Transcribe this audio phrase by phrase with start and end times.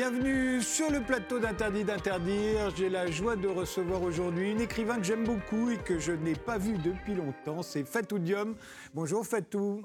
[0.00, 2.74] Bienvenue sur le plateau d'Interdit d'interdire.
[2.74, 6.34] J'ai la joie de recevoir aujourd'hui une écrivain que j'aime beaucoup et que je n'ai
[6.34, 7.60] pas vue depuis longtemps.
[7.60, 8.56] C'est Fatou Diom.
[8.94, 9.82] Bonjour Fatou.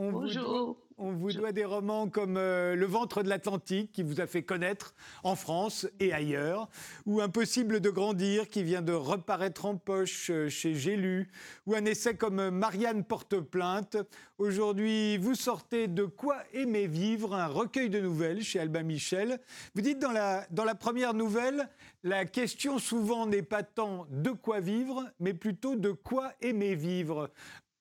[0.00, 0.78] Bonjour.
[1.02, 4.42] On vous doit des romans comme euh, Le ventre de l'Atlantique, qui vous a fait
[4.42, 6.68] connaître en France et ailleurs,
[7.06, 11.30] ou Impossible de grandir, qui vient de reparaître en poche euh, chez J'ai lu,
[11.66, 13.96] ou un essai comme Marianne porte plainte.
[14.36, 19.38] Aujourd'hui, vous sortez de Quoi aimer vivre, un recueil de nouvelles chez Albin Michel.
[19.74, 21.68] Vous dites dans la, dans la première nouvelle,
[22.02, 27.30] la question souvent n'est pas tant de quoi vivre, mais plutôt de quoi aimer vivre.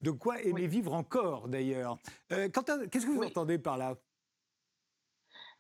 [0.02, 1.98] De quoi aimer vivre encore, d'ailleurs.
[2.32, 3.96] Euh, qu'est-ce que vous entendez par là?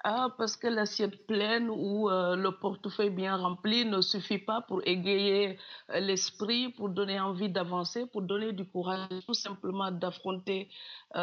[0.05, 4.81] Ah, parce que l'assiette pleine ou euh, le portefeuille bien rempli ne suffit pas pour
[4.87, 5.59] égayer
[5.89, 10.69] euh, l'esprit, pour donner envie d'avancer, pour donner du courage tout simplement d'affronter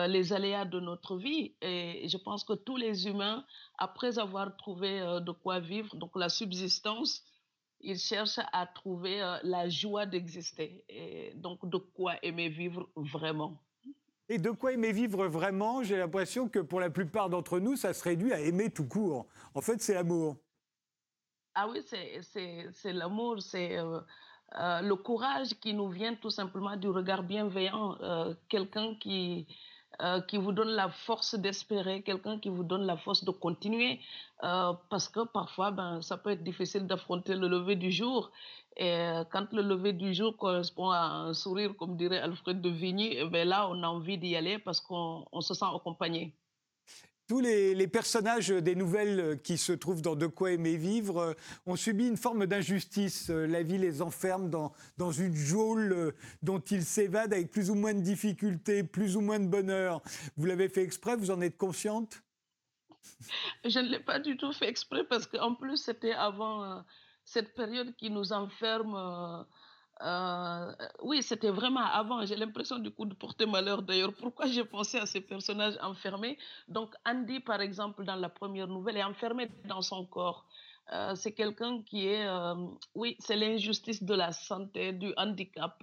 [0.09, 1.55] les aléas de notre vie.
[1.63, 3.47] Et je pense que tous les humains,
[3.79, 7.25] après avoir trouvé de quoi vivre, donc la subsistance,
[7.81, 10.85] il cherche à trouver euh, la joie d'exister.
[10.89, 13.63] Et donc, de quoi aimer vivre vraiment.
[14.29, 17.95] Et de quoi aimer vivre vraiment J'ai l'impression que pour la plupart d'entre nous, ça
[17.95, 19.27] se réduit à aimer tout court.
[19.55, 20.37] En fait, c'est l'amour.
[21.55, 24.01] Ah oui, c'est l'amour, c'est euh,
[24.59, 27.97] euh, le courage qui nous vient tout simplement du regard bienveillant.
[28.49, 29.47] Quelqu'un qui,
[30.03, 34.01] euh, qui vous donne la force d'espérer, quelqu'un qui vous donne la force de continuer,
[34.45, 38.31] euh, parce que parfois, ben, ça peut être difficile d'affronter le lever du jour.
[38.77, 42.69] Et euh, quand le lever du jour correspond à un sourire, comme dirait Alfred de
[42.69, 46.35] Vigny, eh ben là, on a envie d'y aller parce qu'on se sent accompagné.
[47.29, 51.35] Tous les, personnages des nouvelles qui se trouvent dans De quoi aimer vivre euh,
[51.67, 53.31] ont subi une forme d'injustice.
[53.31, 57.69] Euh, la vie les enferme dans, dans une geôle euh, dont ils s'évadent avec plus
[57.69, 60.03] ou moins de difficultés, plus ou moins de bonheur.
[60.37, 62.23] Vous l'avez fait exprès, vous en êtes consciente?
[63.65, 66.85] Je ne l'ai pas du tout fait exprès parce qu'en plus, c'était avant
[67.25, 69.47] cette période qui nous enferme.
[70.03, 72.25] Euh, oui, c'était vraiment avant.
[72.27, 74.13] J'ai l'impression du coup de porter malheur d'ailleurs.
[74.15, 76.37] Pourquoi j'ai pensé à ces personnages enfermés?
[76.69, 80.47] Donc Andy, par exemple, dans la première nouvelle, est enfermé dans son corps.
[80.93, 82.55] Euh, c'est quelqu'un qui est, euh,
[82.95, 85.83] oui, c'est l'injustice de la santé, du handicap.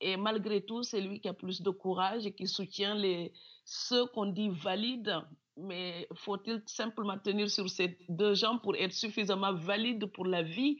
[0.00, 3.32] Et malgré tout, c'est lui qui a plus de courage et qui soutient les,
[3.64, 5.16] ceux qu'on dit valides.
[5.56, 10.78] Mais faut-il simplement tenir sur ces deux jambes pour être suffisamment valide pour la vie?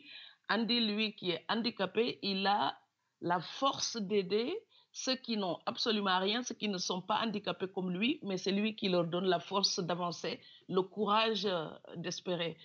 [0.48, 2.78] Andy, lui, qui est handicapé, il a
[3.20, 4.54] la force d'aider
[4.92, 8.52] ceux qui n'ont absolument rien, ceux qui ne sont pas handicapés comme lui, mais c'est
[8.52, 12.56] lui qui leur donne la force d'avancer, le courage euh, d'espérer.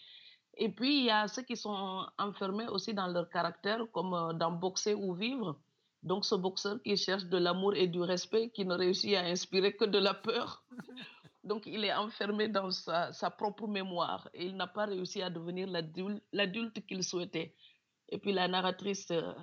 [0.56, 4.34] Et puis, il y a ceux qui sont enfermés aussi dans leur caractère, comme euh,
[4.34, 5.60] dans boxer ou vivre.
[6.02, 9.76] Donc, ce boxeur qui cherche de l'amour et du respect, qui ne réussit à inspirer
[9.76, 10.64] que de la peur.
[11.44, 15.30] Donc, il est enfermé dans sa, sa propre mémoire et il n'a pas réussi à
[15.30, 15.68] devenir
[16.32, 17.54] l'adulte qu'il souhaitait.
[18.14, 19.34] Et puis la narratrice euh,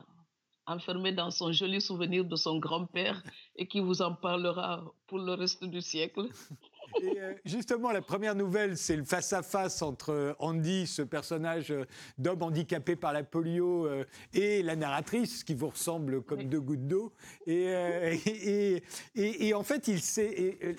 [0.65, 3.21] enfermée dans son joli souvenir de son grand-père
[3.57, 6.29] et qui vous en parlera pour le reste du siècle.
[7.03, 11.85] Et euh, justement, la première nouvelle, c'est le face-à-face entre euh, Andy, ce personnage euh,
[12.19, 13.89] d'homme handicapé par la polio,
[14.35, 17.13] et la narratrice, qui vous ressemble comme deux gouttes d'eau.
[17.47, 18.83] Et,
[19.15, 20.01] et, et, en fait, il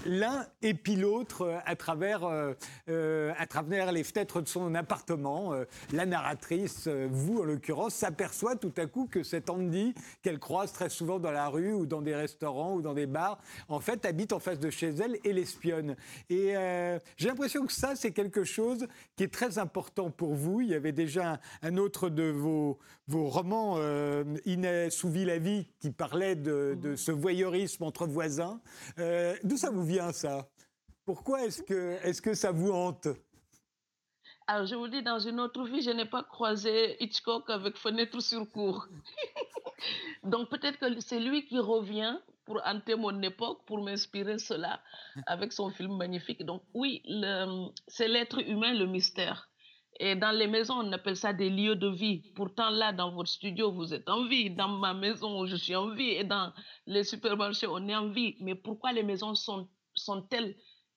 [0.06, 5.54] l'un épie l'autre à travers, à travers les fenêtres de son appartement.
[5.92, 10.90] La narratrice, vous en l'occurrence, s'aperçoit tout à coup que cet Andy, qu'elle croise très
[10.90, 14.34] souvent dans la rue ou dans des restaurants ou dans des bars, en fait, habite
[14.34, 15.96] en face de chez elle et l'espionne.
[16.30, 20.62] Et euh, j'ai l'impression que ça, c'est quelque chose qui est très important pour vous.
[20.62, 25.68] Il y avait déjà un, autre de vos, vos romans, euh, Inès ou la vie,
[25.80, 28.62] qui parlait de, de, ce voyeurisme entre voisins.
[29.00, 30.50] Euh, d'où ça vous vient, ça?
[31.06, 33.08] Pourquoi est-ce que, est que ça vous hante?
[34.48, 38.20] Alors, je vous dis, dans une autre vie, je n'ai pas croisé Hitchcock avec fenêtre
[38.20, 38.88] sur cour.
[40.24, 44.82] Donc, peut-être que c'est lui qui revient pour hanter mon époque, pour m'inspirer cela
[45.28, 46.44] avec son film magnifique.
[46.44, 47.04] Donc oui,
[47.88, 49.48] c'est l'être humain le mystère.
[50.00, 52.24] Et dans les maisons, on appelle ça des lieux de vie.
[52.34, 54.50] Pourtant, là, dans votre studio, vous êtes en vie.
[54.50, 56.10] Dans ma maison, je suis en vie.
[56.10, 56.52] Et dans
[56.88, 58.36] les supermarchés, on est en vie.
[58.40, 60.56] Mais pourquoi les maisons sont, sont-elles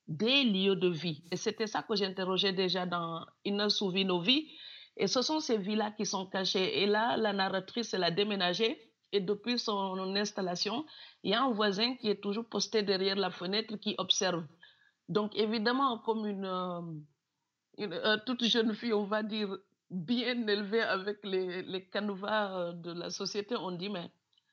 [0.09, 1.23] des lieux de vie?
[1.31, 4.49] Et c'était ça que j'interrogeais déjà dans Une souvie nos vies.
[4.97, 6.83] Et ce sont ces vies-là qui sont cachées.
[6.83, 8.79] Et là, la narratrice, elle a déménagé.
[9.15, 10.85] Et depuis son installation,
[11.23, 14.45] il y a un voisin qui est toujours posté derrière la fenêtre qui observe.
[15.09, 16.81] Donc, évidemment, comme une, euh,
[17.79, 19.57] euh, toute jeune fille, on va dire,
[19.89, 24.11] bien élevée avec les, les canevas euh, de la société, on dit, mais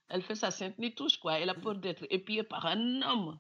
[0.10, 1.40] elle fait sa sainte nitouche, quoi.
[1.40, 3.40] Elle a peur d'être épiée par un homme.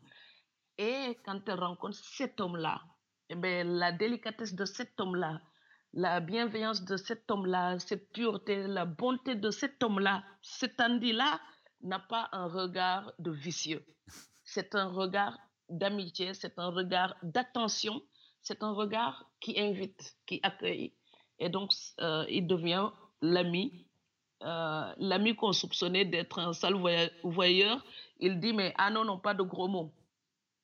[0.79, 2.81] Et quand elle rencontre cet homme-là,
[3.29, 5.39] eh ben, la délicatesse de cet homme-là,
[5.93, 11.39] la bienveillance de cet homme-là, cette pureté, la bonté de cet homme-là, cet Andy-là
[11.81, 13.85] n'a pas un regard de vicieux.
[14.43, 15.37] C'est un regard
[15.69, 18.01] d'amitié, c'est un regard d'attention,
[18.41, 20.93] c'est un regard qui invite, qui accueille.
[21.39, 22.89] Et donc, euh, il devient
[23.21, 23.85] l'ami,
[24.43, 26.75] euh, l'ami qu'on soupçonnait d'être un sale
[27.23, 27.85] voyeur.
[28.19, 29.91] Il dit, mais ah non, non, pas de gros mots.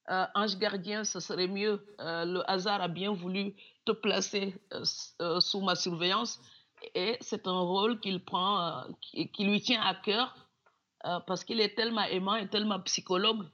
[0.09, 1.86] Euh, ange gardien, ce serait mieux.
[2.00, 3.54] le hasard a bien voulu
[3.86, 4.56] te placer
[5.39, 6.39] sous ma surveillance.
[6.95, 10.36] Et c'est un rôle qu'il prend, qui, lui tient à cœur,
[11.25, 13.45] parce qu'il est tellement aimant et tellement psychologue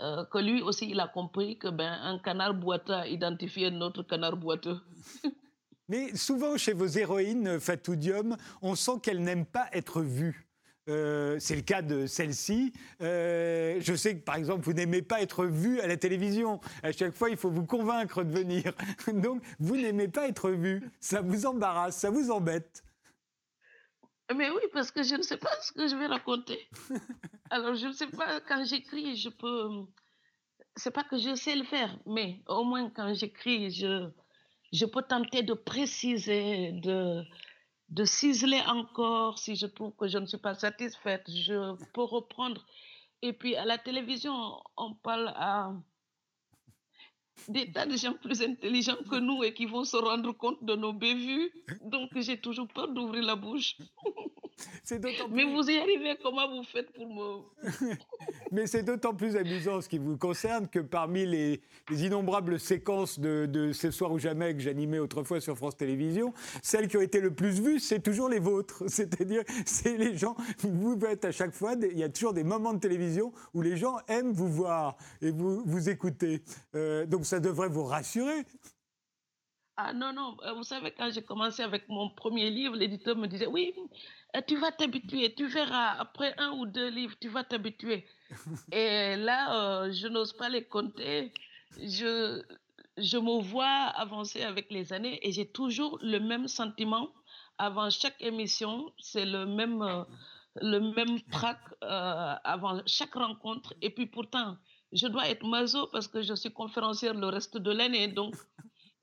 [0.00, 4.02] euh, que lui aussi, il a compris que ben, un canard boiteux a identifié notre
[4.02, 4.80] canard boiteux.
[5.88, 10.43] Mais souvent, chez vos héroïnes, Fatou Diom, on sent qu'elles n'aiment pas être vues.
[10.88, 12.72] Euh, c'est le cas de celle-ci.
[13.00, 16.60] Euh, je sais que, par exemple, vous n'aimez pas être vue à la télévision.
[16.82, 18.72] À chaque fois, il faut vous convaincre de venir.
[19.12, 20.82] Donc, vous n'aimez pas être vue.
[21.00, 22.84] Ça vous embarrasse, ça vous embête.
[24.34, 26.68] Mais oui, parce que je ne sais pas ce que je vais raconter.
[27.50, 29.68] Alors, je ne sais pas, quand j'écris, je peux.
[30.76, 34.08] C'est pas que je sais le faire, mais au moins quand j'écris, je,
[34.72, 37.22] je peux tenter de préciser, de,
[37.88, 41.24] de ciseler encore si je trouve que je ne suis pas satisfaite.
[41.28, 42.64] Je peux reprendre.
[43.22, 45.72] Et puis à la télévision, on parle à
[47.48, 50.74] des tas de gens plus intelligents que nous et qui vont se rendre compte de
[50.74, 51.50] nos bévues.
[51.82, 53.76] Donc, j'ai toujours peur d'ouvrir la bouche.
[55.30, 57.96] Mais vous y arrivez, comment vous faites pour me...
[58.52, 61.60] Mais c'est d'autant plus amusant ce qui vous concerne que parmi les,
[61.90, 66.88] innombrables séquences de, de Ce soir ou jamais que j'animais autrefois sur France Télévisions, celles
[66.88, 68.84] qui ont été le plus vues, c'est toujours les vôtres.
[68.88, 72.74] C'est-à-dire, c'est les gens, vous êtes à chaque fois, il y a toujours des moments
[72.74, 76.42] de télévision où les gens aiment vous voir et vous, vous écouter.
[76.74, 78.44] Euh, donc ça devrait vous rassurer.
[79.76, 83.26] Ah non, non, euh, vous savez, quand j'ai commencé avec mon premier livre, l'éditeur me
[83.26, 83.74] disait, oui,
[84.36, 88.06] euh, tu vas t'habituer, tu verras, après un ou deux livres, tu vas t'habituer.
[88.72, 91.32] Et là, euh, je n'ose pas les compter.
[91.78, 92.42] Je,
[92.96, 93.66] je me vois
[94.04, 97.08] avancer avec les années et j'ai toujours le même sentiment
[97.58, 98.92] avant chaque émission.
[98.98, 99.84] C'est le même,
[100.56, 103.74] le même trac avant chaque rencontre.
[103.82, 104.56] Et puis pourtant,
[104.92, 108.06] je dois être maso parce que je suis conférencière le reste de l'année.
[108.08, 108.34] Donc,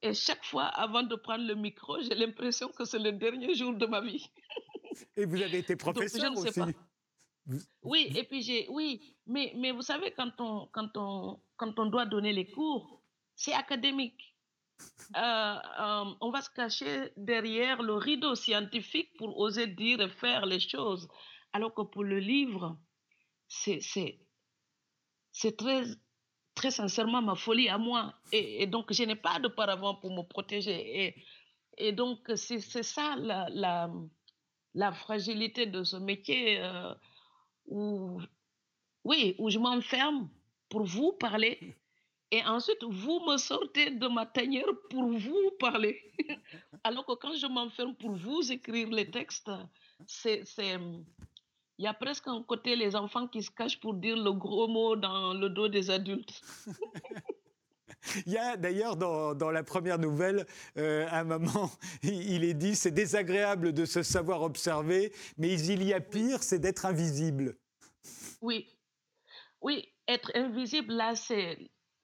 [0.01, 3.73] et chaque fois, avant de prendre le micro, j'ai l'impression que c'est le dernier jour
[3.73, 4.25] de ma vie.
[5.15, 6.59] Et vous avez été professeur aussi.
[6.59, 6.67] Pas.
[7.83, 11.87] Oui, et puis j'ai, oui, mais, mais vous savez, quand on, quand, on, quand on
[11.87, 13.01] doit donner les cours,
[13.35, 14.35] c'est académique.
[15.15, 20.45] Euh, euh, on va se cacher derrière le rideau scientifique pour oser dire et faire
[20.45, 21.07] les choses.
[21.53, 22.77] Alors que pour le livre,
[23.47, 23.79] c'est
[25.31, 25.83] c'est très,
[26.55, 28.13] très sincèrement ma folie à moi.
[28.31, 31.05] Et, donc, je n'ai pas de paravent pour me protéger.
[31.05, 31.25] Et,
[31.77, 33.89] et donc, c'est ça la, la,
[34.73, 36.93] la, fragilité de ce métier euh,
[37.67, 38.21] où,
[39.03, 40.29] oui, où je m'enferme
[40.69, 41.75] pour vous parler.
[42.31, 45.99] Et ensuite, vous me sortez de ma tanière pour vous parler.
[46.83, 49.51] Alors que quand je m'enferme pour vous écrire les textes,
[50.07, 50.43] c'est
[51.77, 54.67] il y a presque un côté les enfants qui se cachent pour dire le gros
[54.67, 56.39] mot dans le dos des adultes.
[58.25, 60.45] Il y a d'ailleurs dans, la première nouvelle,
[60.77, 61.71] euh, un moment,
[62.03, 66.59] il est dit c'est désagréable de se savoir observer, mais il y a pire, c'est
[66.59, 67.55] d'être invisible.
[68.41, 68.67] Oui,
[69.61, 71.57] oui, être invisible, là, c'est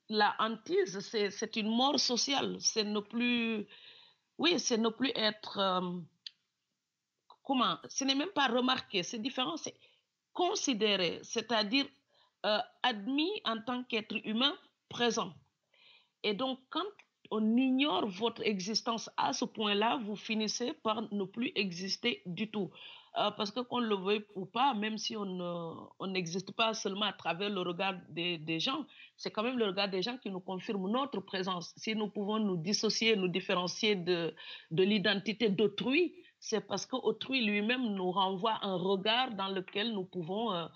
[0.10, 2.58] la hantise, c'est une mort sociale.
[2.60, 3.68] C'est ne plus,
[4.38, 5.58] oui, c'est ne plus être.
[5.58, 6.00] Euh,
[7.44, 9.76] comment Ce n'est même pas remarqué, c'est différent, c'est
[10.34, 11.88] considéré, c'est-à-dire
[12.46, 14.56] euh, admis en tant qu'être humain
[14.90, 15.34] présent.
[16.24, 16.86] Et donc, quand
[17.32, 22.70] on ignore votre existence à ce point-là, vous finissez par ne plus exister du tout.
[23.18, 27.14] Euh, parce que qu'on le veuille ou pas, même si on n'existe pas seulement à
[27.14, 30.40] travers le regard des, des gens, c'est quand même le regard des gens qui nous
[30.40, 31.74] confirme notre présence.
[31.78, 34.36] Si nous pouvons nous dissocier, nous différencier de,
[34.70, 40.54] de l'identité d'autrui, c'est parce qu'autrui lui-même nous renvoie un regard dans lequel nous pouvons
[40.54, 40.68] euh,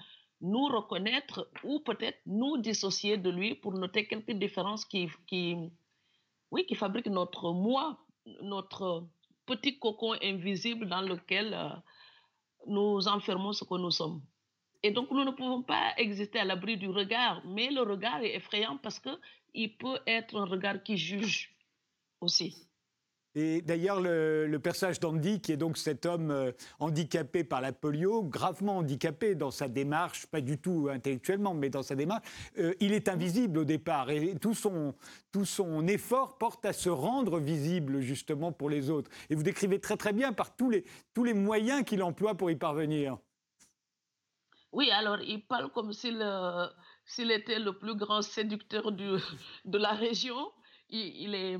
[0.41, 5.55] nous reconnaître ou peut-être nous dissocier de lui pour noter quelques différences qui, qui,
[6.51, 7.98] oui, qui fabriquent notre moi,
[8.41, 9.07] notre
[9.45, 11.69] petit cocon invisible dans lequel euh,
[12.67, 14.21] nous enfermons ce que nous sommes.
[14.83, 18.36] Et donc, nous ne pouvons pas exister à l'abri du regard, mais le regard est
[18.36, 21.55] effrayant parce qu'il peut être un regard qui juge
[22.19, 22.67] aussi.
[23.33, 28.23] Et d'ailleurs, le, personnage d'Andy, qui est donc cet homme euh, handicapé par la polio,
[28.23, 32.91] gravement handicapé dans sa démarche, pas du tout intellectuellement, mais dans sa démarche, euh, il
[32.91, 34.09] est invisible au départ.
[34.09, 34.93] Et tout son,
[35.31, 39.09] tout son effort porte à se rendre visible, justement, pour les autres.
[39.29, 40.83] Et vous décrivez très très bien par tous les,
[41.13, 43.17] tous les moyens qu'il emploie pour y parvenir.
[44.73, 46.67] Oui, alors il parle comme s'il euh,
[47.17, 49.09] était le plus grand séducteur du,
[49.65, 50.51] de la région.
[50.89, 51.57] il est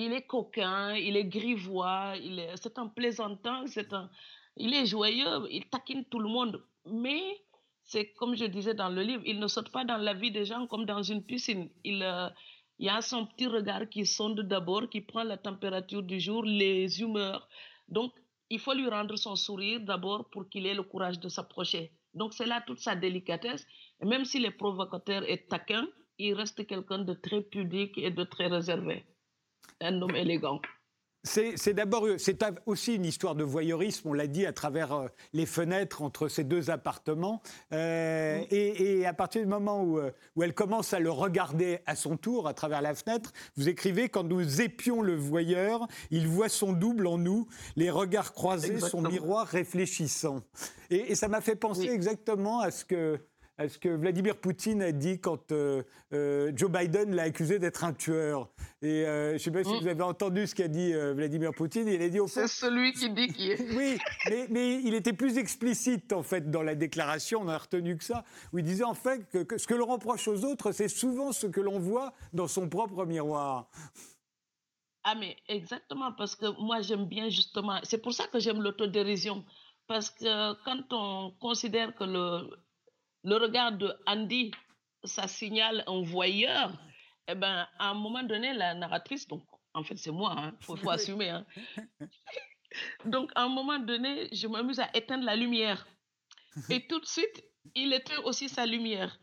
[0.00, 4.08] il est coquin, il est grivois, il est, c'est un plaisantin, c'est un,
[4.56, 6.62] il est joyeux, il taquine tout le monde.
[6.86, 7.20] Mais
[7.82, 10.44] c'est comme je disais dans le livre, il ne saute pas dans la vie des
[10.44, 11.68] gens comme dans une piscine.
[11.82, 12.28] Il, euh,
[12.78, 16.44] il y a son petit regard qui sonde d'abord, qui prend la température du jour,
[16.44, 17.48] les humeurs.
[17.88, 18.12] Donc,
[18.50, 21.90] il faut lui rendre son sourire d'abord pour qu'il ait le courage de s'approcher.
[22.14, 23.66] Donc, c'est là toute sa délicatesse.
[24.00, 25.88] Et même s'il est provocateur et taquin,
[26.18, 29.04] il reste quelqu'un de très pudique et de très réservé
[29.80, 30.60] un homme élégant.
[31.24, 35.46] C'est d'abord, c'est aussi une histoire de voyeurisme, on l'a dit, à travers euh, les
[35.46, 37.42] fenêtres entre ces deux appartements.
[37.72, 41.96] Euh, et, à partir du moment où, euh, où, elle commence à le regarder à
[41.96, 46.48] son tour à travers la fenêtre, vous écrivez Quand nous épions le voyeur, il voit
[46.48, 50.40] son double en nous, les regards croisés, son miroir réfléchissant.
[50.88, 53.18] Et, ça m'a fait penser exactement à ce que
[53.64, 57.84] est ce que Vladimir Poutine a dit quand euh, euh, Joe Biden l'a accusé d'être
[57.84, 58.48] un tueur.
[58.82, 59.78] Et euh, je ne sais pas si mm.
[59.80, 61.88] vous avez entendu ce qu'a dit Vladimir Poutine.
[61.88, 63.60] Il a dit au C'est celui qui dit qui est.
[63.76, 63.98] oui,
[64.50, 67.40] mais, il était plus explicite en fait dans la déclaration.
[67.42, 70.28] On a retenu que ça, où il disait en fait que, ce que l'on reproche
[70.28, 73.68] aux autres, c'est souvent ce que l'on voit dans son propre miroir.
[75.04, 77.80] Ah mais exactement parce que moi j'aime bien justement.
[77.82, 79.44] C'est pour ça que j'aime l'autodérision
[79.86, 82.50] parce que quand on considère que le
[83.28, 84.52] le regard de Andy,
[85.04, 86.72] ça signale un voyeur.
[87.28, 89.44] Eh ben, à un moment donné, la narratrice, donc
[89.74, 91.28] en fait c'est moi, il hein, faut, assumer.
[91.28, 91.46] Hein.
[93.04, 95.86] Donc à un moment donné, je m'amuse à éteindre la lumière.
[96.70, 97.44] Et tout de suite,
[97.74, 99.18] il éteint aussi sa lumière.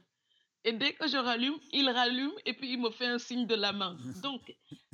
[0.68, 3.54] Et dès que je rallume, il rallume et puis il me fait un signe de
[3.54, 3.98] la main.
[4.24, 4.42] Donc,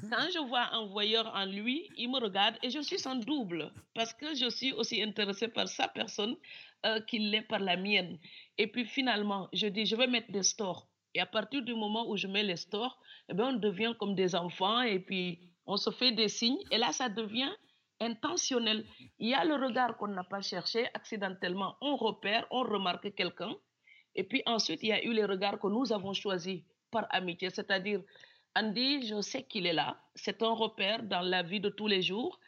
[0.09, 3.71] quand je vois un voyeur en lui, il me regarde et je suis son double
[3.95, 6.35] parce que je suis aussi intéressée par sa personne
[6.85, 8.17] euh, qu'il l'est par la mienne.
[8.61, 10.87] Et puis finalement, je dis, je vais mettre des stores.
[11.15, 12.95] Et à partir du moment où je mets les stores,
[13.27, 16.63] eh bien, on devient comme des enfants et puis on se fait des signes.
[16.69, 17.51] Et là, ça devient
[17.99, 18.85] intentionnel.
[19.17, 21.75] Il y a le regard qu'on n'a pas cherché accidentellement.
[21.81, 23.55] On repère, on remarque quelqu'un.
[24.13, 27.49] Et puis ensuite, il y a eu les regards que nous avons choisis par amitié.
[27.49, 28.01] C'est-à-dire,
[28.55, 29.99] Andy, je sais qu'il est là.
[30.13, 32.39] C'est un repère dans la vie de tous les jours.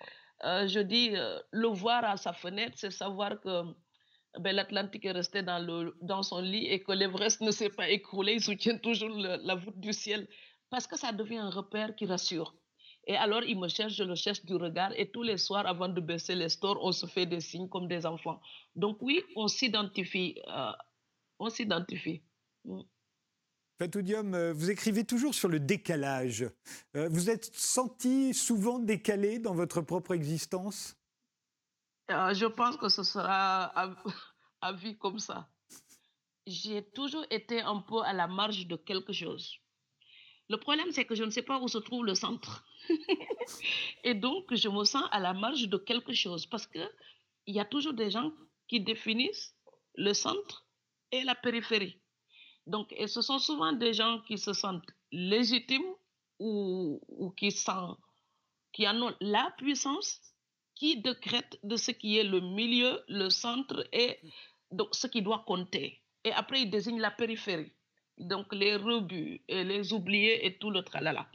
[0.43, 3.63] Euh, je dis, euh, le voir à sa fenêtre, c'est savoir que
[4.39, 7.89] ben, l'Atlantique est resté dans, le, dans son lit et que l'Everest ne s'est pas
[7.89, 10.27] écroulé, il soutient toujours la voûte du ciel,
[10.69, 12.55] parce que ça devient un repère qui rassure.
[13.05, 15.89] Et alors, il me cherche, je le cherche du regard, et tous les soirs, avant
[15.89, 18.39] de baisser les stores, on se fait des signes comme des enfants.
[18.75, 20.39] Donc oui, on s'identifie.
[20.47, 20.71] Euh,
[21.39, 22.21] on s'identifie.
[22.63, 22.81] Mm.
[23.81, 26.45] Euh, vous écrivez toujours sur le décalage.
[26.95, 30.95] Euh, vous êtes senti souvent décalé dans votre propre existence?
[32.11, 33.71] Euh, je pense que ce sera
[34.61, 35.47] à, vie comme ça.
[36.45, 39.57] J'ai toujours été un peu à la marge de quelque chose.
[40.49, 42.65] Le problème, c'est que je ne sais pas où se trouve le centre.
[44.03, 46.89] et donc, je me sens à la marge de quelque chose parce qu'il
[47.47, 48.33] y a toujours des gens
[48.67, 49.55] qui définissent
[49.95, 50.65] le centre
[51.11, 52.01] et la périphérie.
[52.67, 55.93] Donc, et ce sont souvent des gens qui se sentent légitimes
[56.39, 57.97] ou, qui, sont,
[58.73, 60.19] qui en ont la puissance
[60.83, 64.19] qui décrète de ce qui est le milieu, le centre et
[64.69, 66.01] donc ce qui doit compter.
[66.25, 67.71] Et après, il désigne la périphérie.
[68.17, 71.25] Donc les rebuts et les oubliés et tout le tralala.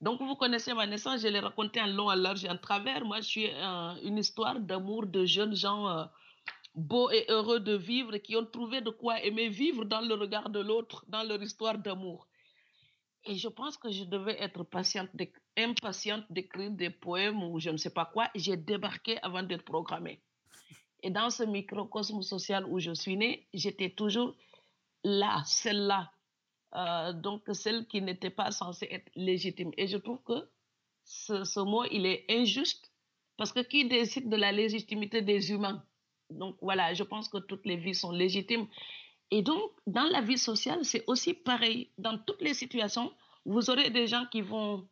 [0.00, 3.04] Donc vous connaissez ma naissance, je l'ai raconté en long, en large et en travers.
[3.04, 3.46] Moi, je suis
[4.02, 6.04] une histoire d'amour de jeunes gens euh,
[6.74, 10.50] beaux et heureux de vivre qui ont trouvé de quoi aimer vivre dans le regard
[10.50, 12.26] de l'autre, dans leur histoire d'amour.
[13.26, 15.10] Et je pense que je devais être patiente,
[15.58, 18.30] impatiente d'écrire des poèmes ou je ne sais pas quoi.
[18.34, 20.20] J'ai débarqué avant d'être programmée.
[21.02, 24.34] Et dans ce microcosme social où je suis née, j'étais toujours
[25.04, 26.10] là, celle-là.
[26.74, 29.70] Euh, donc, celle qui n'était pas censée être légitime.
[29.76, 30.48] Et je trouve que
[31.04, 32.92] ce, ce, mot, il est injuste
[33.36, 35.82] parce que qui décide de la légitimité des humains?
[36.30, 38.66] Donc, voilà, je pense que toutes les vies sont légitimes.
[39.30, 41.90] Et donc, dans la vie sociale, c'est aussi pareil.
[41.98, 43.12] Dans toutes les situations,
[43.44, 44.86] vous aurez des gens qui vont,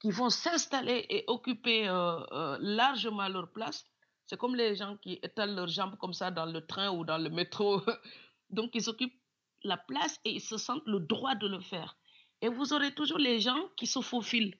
[0.00, 3.84] qui vont s'installer et occuper euh, euh, largement leur place.
[4.26, 7.18] C'est comme les gens qui étalent leurs jambes comme ça dans le train ou dans
[7.18, 7.82] le métro.
[8.50, 9.20] donc, ils occupent
[9.62, 11.96] la place et ils se sentent le droit de le faire.
[12.40, 14.58] Et vous aurez toujours les gens qui se faufilent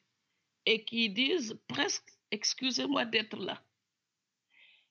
[0.66, 3.62] et qui disent presque excusez-moi d'être là.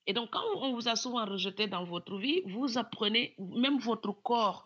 [0.08, 4.12] Et donc, quand on vous a souvent rejeté dans votre vie, vous apprenez, même votre
[4.12, 4.66] corps,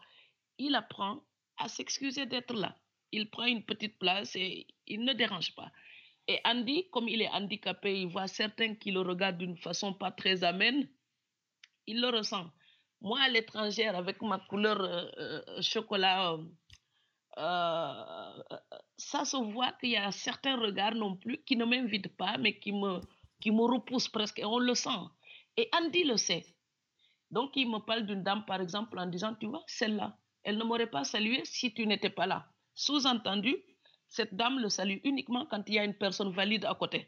[0.58, 1.22] il apprend
[1.58, 2.78] à s'excuser d'être là.
[3.14, 5.72] Il prend une petite place et il ne dérange pas.
[6.28, 10.12] Et Andy, comme il est handicapé, il voit certains qui le regardent d'une façon pas
[10.12, 10.90] très amène,
[11.86, 12.50] il le ressent.
[13.02, 16.38] Moi, à l'étrangère, avec ma couleur euh, euh, chocolat,
[17.38, 18.44] euh,
[18.98, 22.58] ça se voit qu'il y a certains regards non plus qui ne m'invitent pas, mais
[22.58, 23.02] qui me,
[23.40, 24.40] qui me repoussent presque.
[24.40, 25.02] Et on le sent.
[25.58, 26.46] Et Andy le sait.
[27.30, 30.64] Donc, il me parle d'une dame, par exemple, en disant, tu vois, celle-là, elle ne
[30.64, 32.53] m'aurait pas salué si tu n'étais pas là.
[32.76, 33.56] Sous-entendu,
[34.08, 37.08] cette dame le salue uniquement quand il y a une personne valide à côté.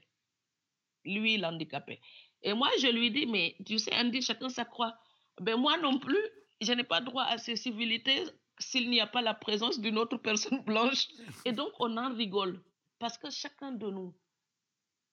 [1.04, 2.02] Lui, l'handicapé.
[2.42, 4.96] Et moi, je lui dis, mais tu sais, Andy, chacun sa croix.
[5.40, 6.24] Ben moi non plus,
[6.62, 8.24] je n'ai pas droit à ces civilités
[8.60, 11.08] s'il n'y a pas la présence d'une autre personne blanche.
[11.46, 12.64] Et donc, on en rigole.
[13.00, 14.16] Parce que chacun de nous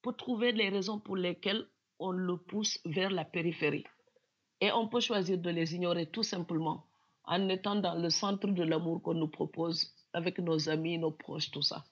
[0.02, 1.66] peut trouver les raisons pour lesquelles
[1.98, 3.84] on le pousse vers la périphérie.
[4.60, 6.86] Et on peut choisir de les ignorer tout simplement
[7.24, 11.50] en étant dans le centre de l'amour qu'on nous propose avec nos amis, nos proches,
[11.50, 11.84] tout ça.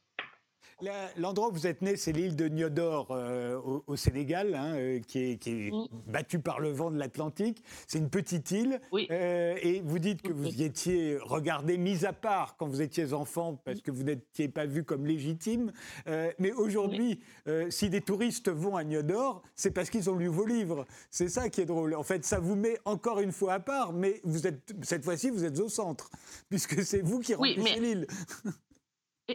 [1.17, 5.19] L'endroit où vous êtes né, c'est l'île de Niodor euh, au, Sénégal, hein, euh, qui
[5.19, 5.71] est, qui
[6.07, 7.63] battue par le vent de l'Atlantique.
[7.87, 8.81] C'est une petite île.
[9.11, 13.13] Euh, et vous dites que vous y étiez regardé, mis à part quand vous étiez
[13.13, 15.73] enfant, parce que vous n'étiez pas vu comme légitime.
[16.07, 17.21] mais aujourd'hui,
[17.69, 20.87] si des touristes vont à Niodor, c'est parce qu'ils ont lu vos livres.
[21.11, 21.95] C'est ça qui est drôle.
[21.95, 25.31] En fait, ça vous met encore une fois à part, mais vous êtes, cette fois-ci,
[25.31, 26.11] vous êtes au centre,
[26.49, 28.07] puisque c'est vous qui remplissez l'île.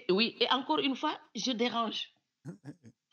[0.10, 2.10] oui, et encore une fois, je dérange.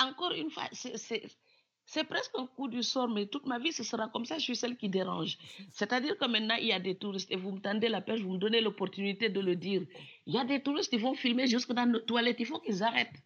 [0.01, 4.09] Encore une fois, c'est presque un coup du sort, mais toute ma vie, ce sera
[4.09, 5.39] comme ça, je suis celle qui dérange.
[5.71, 8.33] C'est-à-dire que maintenant, il y a des touristes et vous me tendez la pêche, vous
[8.33, 9.83] me donnez l'opportunité de le dire.
[10.27, 12.83] Il y a des touristes qui vont filmer jusque dans nos toilettes, il faut qu'ils
[12.83, 13.23] arrêtent.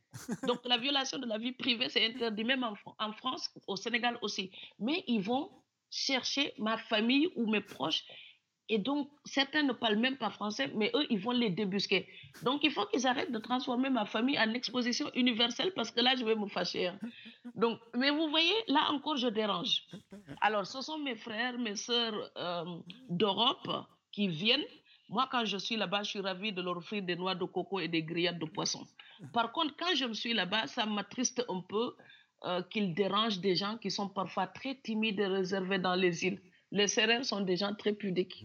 [0.46, 4.18] Donc, la violation de la vie privée, c'est interdit, même en, en France, au Sénégal
[4.22, 4.50] aussi.
[4.78, 5.50] Mais ils vont
[5.90, 8.04] chercher ma famille ou mes proches
[8.68, 12.08] et donc, certains ne parlent même pas français, mais eux, ils vont les débusquer.
[12.42, 16.16] Donc, il faut qu'ils arrêtent de transformer ma famille en exposition universelle parce que là,
[16.16, 16.88] je vais me fâcher.
[16.88, 16.98] Hein.
[17.54, 19.82] Donc, mais vous voyez, là encore, je dérange.
[20.40, 22.64] Alors, ce sont mes frères, mes sœurs euh,
[23.08, 23.68] d'Europe
[24.10, 24.64] qui viennent.
[25.08, 27.78] Moi, quand je suis là-bas, je suis ravie de leur offrir des noix de coco
[27.78, 28.84] et des grillades de poisson.
[29.32, 31.94] Par contre, quand je me suis là-bas, ça m'attriste un peu
[32.44, 36.40] euh, qu'ils dérangent des gens qui sont parfois très timides et réservés dans les îles.
[36.72, 38.44] Les Sérères sont des gens très pudiques.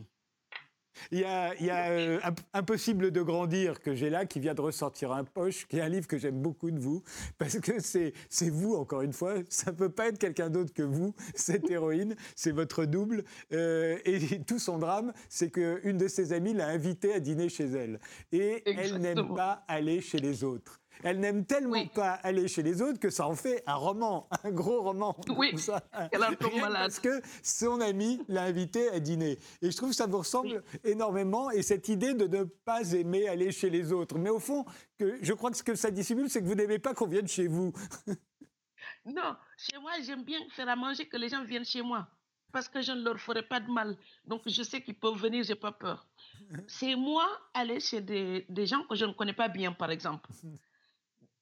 [1.11, 1.53] Il y a,
[1.91, 2.19] euh,
[2.53, 5.89] Impossible de grandir que j'ai là, qui vient de ressortir un poche, qui est un
[5.89, 7.03] livre que j'aime beaucoup de vous,
[7.37, 8.13] parce que c'est
[8.49, 12.15] vous, encore une fois, ça ne peut pas être quelqu'un d'autre que vous, cette héroïne,
[12.35, 13.23] c'est votre double.
[13.53, 17.65] Euh, et tout son drame, c'est qu'une de ses amies l'a invitée à dîner chez
[17.65, 17.99] elle.
[18.31, 20.80] Et elle n'aime pas aller chez les autres.
[21.03, 24.51] Elle n'aime tellement pas aller chez les autres que ça en fait un roman, un
[24.51, 25.15] gros roman.
[25.35, 25.83] Oui, ça.
[26.11, 26.73] elle a malade.
[26.73, 29.39] Parce que son ami l'a invitée à dîner.
[29.61, 31.49] Et je trouve que ça vous ressemble énormément.
[31.51, 34.17] Et cette idée de ne pas aimer aller chez les autres.
[34.17, 34.65] Mais au fond,
[34.97, 37.27] que, je crois que ce que ça dissimule, c'est que vous n'aimez pas qu'on vienne
[37.27, 37.73] chez vous.
[39.05, 42.07] non, chez moi, j'aime bien faire à manger que les gens viennent chez moi.
[42.51, 43.97] Parce que je ne leur ferai pas de mal.
[44.25, 46.05] Donc, je sais qu'ils peuvent venir, j'ai pas peur.
[46.67, 50.29] C'est moi aller chez des, des gens que je ne connais pas bien, par exemple.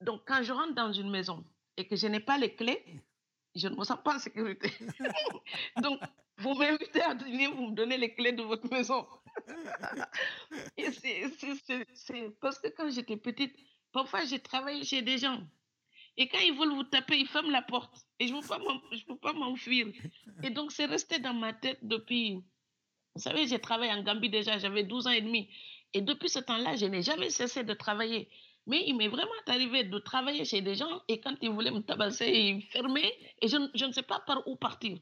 [0.02, 1.44] Donc, quand je rentre dans une maison
[1.78, 2.84] et que je n'ai pas les clés,
[3.56, 4.72] je ne me sens pas en sécurité.
[5.82, 6.00] Donc,
[6.38, 9.06] vous m'invitez à dîner, vous me donnez les clés de votre maison.
[10.78, 11.24] et c'est
[12.40, 13.56] parce que quand j'étais petite,
[13.92, 15.42] parfois j'ai travaillé chez des gens.
[16.18, 18.06] Et quand ils veulent vous taper, ils ferment la porte.
[18.20, 19.88] Et je ne peux pas m'enfuir.
[20.44, 22.44] Et donc, c'est resté dans ma tête depuis.
[23.16, 25.50] Vous savez, j'ai travaillé en Gambie déjà, j'avais 12 ans et demi.
[25.94, 28.30] Et depuis ce temps-là, je n'ai jamais cessé de travailler.
[28.70, 31.80] Mais il m'est vraiment arrivé de travailler chez des gens et quand ils voulaient me
[31.80, 35.00] tabasser, ils fermaient et je, je ne sais pas par où partir.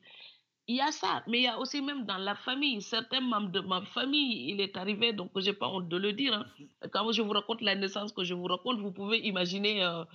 [0.68, 3.50] Il y a ça, mais il y a aussi même dans la famille, certains membres
[3.50, 6.34] de ma famille, il est arrivé, donc je n'ai pas honte de le dire.
[6.34, 6.46] Hein.
[6.94, 10.06] Quand je vous raconte la naissance que je vous raconte, vous pouvez imaginer euh,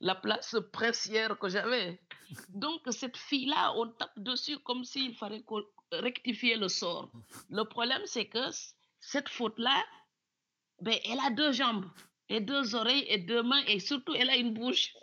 [0.00, 2.00] la place précière que j'avais.
[2.48, 5.44] Donc cette fille-là, on tape dessus comme s'il fallait
[5.92, 7.08] rectifier le sort.
[7.50, 8.44] Le problème, c'est que
[8.98, 9.76] cette faute-là,
[10.80, 11.86] ben, elle a deux jambes
[12.28, 14.94] et deux oreilles et deux mains et surtout elle a une bouche.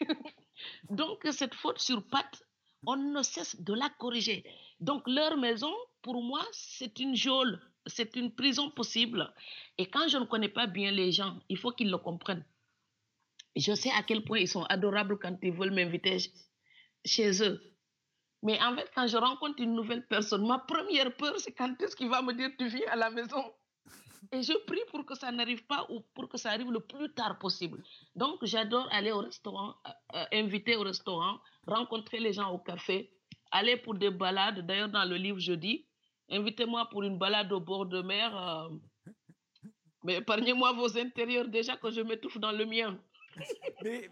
[0.90, 2.42] Donc cette faute sur patte,
[2.86, 4.44] on ne cesse de la corriger.
[4.80, 9.32] Donc leur maison, pour moi, c'est une geôle, c'est une prison possible.
[9.78, 12.44] Et quand je ne connais pas bien les gens, il faut qu'ils le comprennent.
[13.56, 16.18] Je sais à quel point ils sont adorables quand ils veulent m'inviter
[17.04, 17.60] chez eux.
[18.42, 21.94] Mais en fait, quand je rencontre une nouvelle personne, ma première peur, c'est quand est-ce
[21.96, 23.44] qu'il va me dire tu viens à la maison?
[24.32, 27.12] Et je prie pour que ça n'arrive pas ou pour que ça arrive le plus
[27.12, 27.82] tard possible.
[28.14, 33.10] Donc, j'adore aller au restaurant, euh, euh, inviter au restaurant, rencontrer les gens au café,
[33.50, 34.64] aller pour des balades.
[34.66, 35.86] D'ailleurs, dans le livre, je dis,
[36.28, 38.36] invitez-moi pour une balade au bord de mer.
[38.36, 38.68] Euh,
[40.04, 42.98] mais épargnez-moi vos intérieurs déjà que je m'étouffe dans le mien.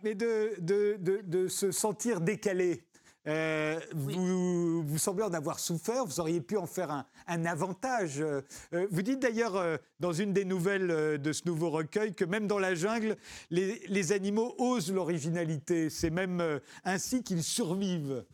[0.03, 2.88] mais, de, de, de, se sentir décalé,
[3.27, 8.21] euh, vous, vous, semblez en avoir souffert, vous auriez pu en faire un, un avantage.
[8.21, 8.43] Euh,
[8.91, 12.75] vous dites d'ailleurs dans une des nouvelles de ce nouveau recueil que même dans la
[12.75, 13.17] jungle,
[13.51, 15.91] les, les animaux osent l'originalité.
[15.91, 18.25] C'est même ainsi qu'ils survivent.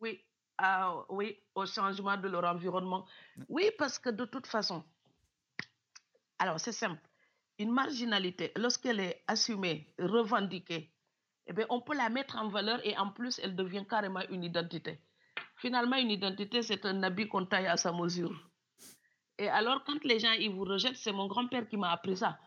[0.00, 0.20] Oui,
[0.58, 3.06] ah, oui, au changement de leur environnement.
[3.48, 4.84] Oui, parce que de toute façon,
[6.38, 7.00] alors c'est simple,
[7.58, 10.93] une marginalité, lorsqu'elle est assumée, revendiquée,
[11.46, 14.44] eh bien, on peut la mettre en valeur et en plus, elle devient carrément une
[14.44, 15.00] identité.
[15.56, 18.34] Finalement, une identité, c'est un habit qu'on taille à sa mesure.
[19.38, 22.38] Et alors, quand les gens ils vous rejettent, c'est mon grand-père qui m'a appris ça.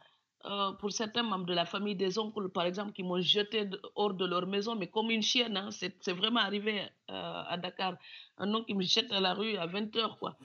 [0.45, 4.13] Euh, pour certains membres de la famille des oncles, par exemple, qui m'ont jeté hors
[4.13, 5.57] de leur maison, mais comme une chienne.
[5.57, 7.95] Hein, c'est vraiment arrivé euh, à Dakar.
[8.37, 10.37] Un oncle qui me jette à la rue à 20 h Quoi.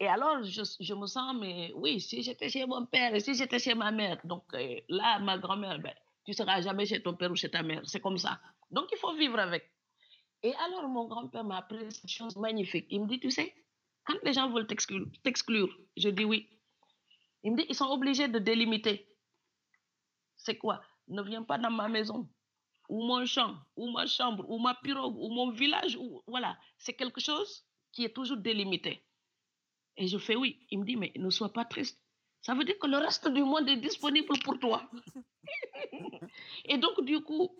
[0.00, 3.58] Et alors, je, je, me sens, mais oui, si j'étais chez mon père si j'étais
[3.58, 5.94] chez ma mère, donc euh, là, ma grand-mère, ben,
[6.26, 7.82] tu seras jamais chez ton père ou chez ta mère.
[7.84, 8.40] C'est comme ça.
[8.70, 9.72] Donc, il faut vivre avec.
[10.42, 12.86] Et alors, mon grand-père m'a appris cette chose magnifique.
[12.90, 13.54] Il me dit, tu sais,
[14.04, 16.48] quand les gens veulent t'exclure, je dis oui.
[17.42, 19.06] Il me dit, ils sont obligés de délimiter
[20.46, 20.80] c'est quoi?
[21.08, 22.28] Ne viens pas dans ma maison,
[22.88, 25.98] ou mon champ, ou ma chambre, ou ma pirogue, ou mon village.
[26.26, 29.04] Voilà, c'est quelque chose qui est toujours délimité.
[29.96, 30.66] Et je fais oui.
[30.70, 32.00] Il me dit, mais ne sois pas triste.
[32.46, 34.88] Ça veut dire que le reste du monde est disponible pour toi.
[36.64, 37.50] et donc, du coup,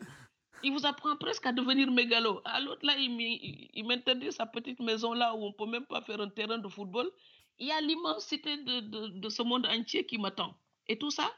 [0.62, 2.40] il vous apprend presque à devenir mégalo.
[2.44, 6.03] À l'autre, là, il m'interdit sa petite maison là où on ne peut même pas
[6.03, 7.11] faire un terrain de football.
[7.59, 10.55] Il y a l'immensité de, de, de ce monde entier qui m'attend.
[10.87, 11.29] Et tout ça,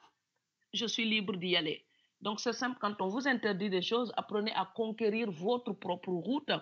[0.74, 1.86] je suis libre d'y aller.
[2.20, 6.52] Donc c'est simple, quand on vous interdit des choses, apprenez à conquérir votre propre route.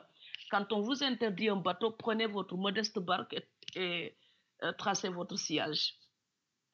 [0.53, 3.35] Quand on vous interdit un bateau, prenez votre modeste barque
[3.75, 4.17] et,
[4.63, 5.97] euh, tracez votre sillage.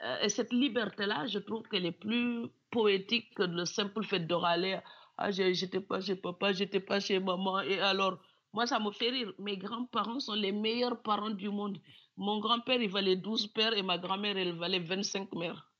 [0.03, 4.35] Euh, et cette liberté-là, je trouve qu'elle est plus poétique que le simple fait de
[4.35, 4.79] râler.
[5.19, 7.61] Ah, j'étais pas chez papa, j'étais pas chez maman.
[7.61, 8.19] Et alors,
[8.53, 9.33] moi, ça me fait rire.
[9.39, 11.79] Mes grands-parents sont les meilleurs parents du monde.
[12.17, 15.73] Mon grand-père, il valait 12 pères et ma grand-mère, elle valait 25 mères.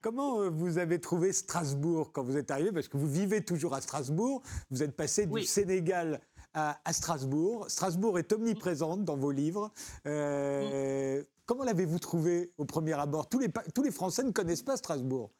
[0.00, 2.70] Comment euh, vous avez trouvé Strasbourg quand vous êtes arrivé?
[2.72, 4.42] Parce que vous vivez toujours à Strasbourg.
[4.70, 6.20] Vous êtes passé du Sénégal
[6.54, 7.68] à, Strasbourg.
[7.68, 9.72] Strasbourg est omniprésente dans vos livres.
[10.06, 13.28] Euh, comment l'avez-vous trouvé au premier abord?
[13.28, 15.32] Tous les, Français ne connaissent pas Strasbourg.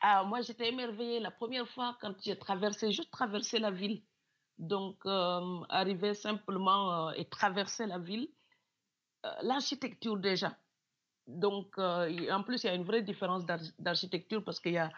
[0.00, 4.02] Ah, moi, j'étais émerveillée la première fois quand j'ai traversé, juste traversé la ville.
[4.58, 8.28] Donc, euh, arriver simplement et traverser la ville.
[9.40, 10.54] L'architecture déjà
[11.26, 13.44] donc, euh, en plus, il y a une vraie différence
[13.78, 14.90] d'architecture parce qu'il y a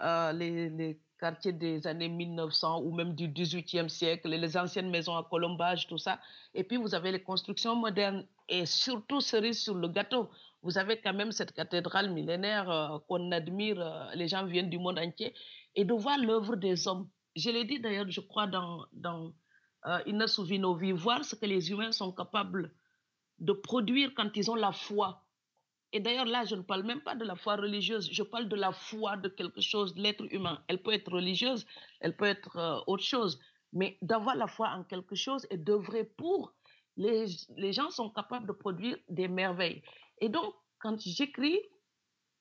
[0.00, 5.24] euh, les, quartiers des années 1900 ou même du 18e siècle, les anciennes maisons à
[5.24, 6.20] colombage, tout ça.
[6.54, 10.30] Et puis, vous avez les constructions modernes et surtout, cerise sur le gâteau,
[10.62, 14.98] vous avez quand même cette cathédrale millénaire euh, qu'on admire, les gens viennent du monde
[14.98, 15.34] entier,
[15.74, 17.08] et de voir l'œuvre des hommes.
[17.36, 19.32] Je l'ai dit d'ailleurs, je crois, dans, dans
[20.06, 22.72] Inna Souvinovi, voir ce que les humains sont capables
[23.38, 25.22] de produire quand ils ont la foi
[25.92, 28.56] et d'ailleurs, là, je ne parle même pas de la foi religieuse, je parle de
[28.56, 30.62] la foi de quelque chose, de l'être humain.
[30.68, 31.64] Elle peut être religieuse,
[32.00, 33.40] elle peut être euh, autre chose,
[33.72, 36.52] mais d'avoir la foi en quelque chose et d'œuvrer pour,
[36.96, 39.82] les, les gens sont capables de produire des merveilles.
[40.20, 41.58] Et donc, quand j'écris,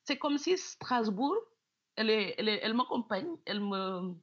[0.04, 1.38] c'est comme si Strasbourg,
[1.96, 4.14] elle, est, elle, elle m'accompagne, elle me,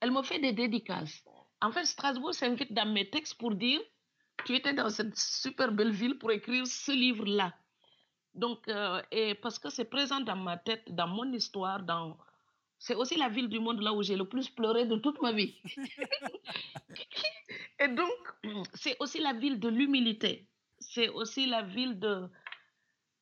[0.00, 1.22] elle me fait des dédicaces.
[1.60, 3.80] En fait, Strasbourg s'invite dans mes textes pour dire,
[4.46, 7.52] tu étais dans cette super belle ville pour écrire ce livre-là
[8.34, 12.16] donc, euh, et parce que c'est présent dans ma tête, dans mon histoire, dans...
[12.78, 15.32] c'est aussi la ville du monde là où j'ai le plus pleuré de toute ma
[15.32, 15.60] vie.
[17.80, 20.48] et donc, c'est aussi la ville de l'humilité.
[20.78, 22.26] C'est aussi la ville de,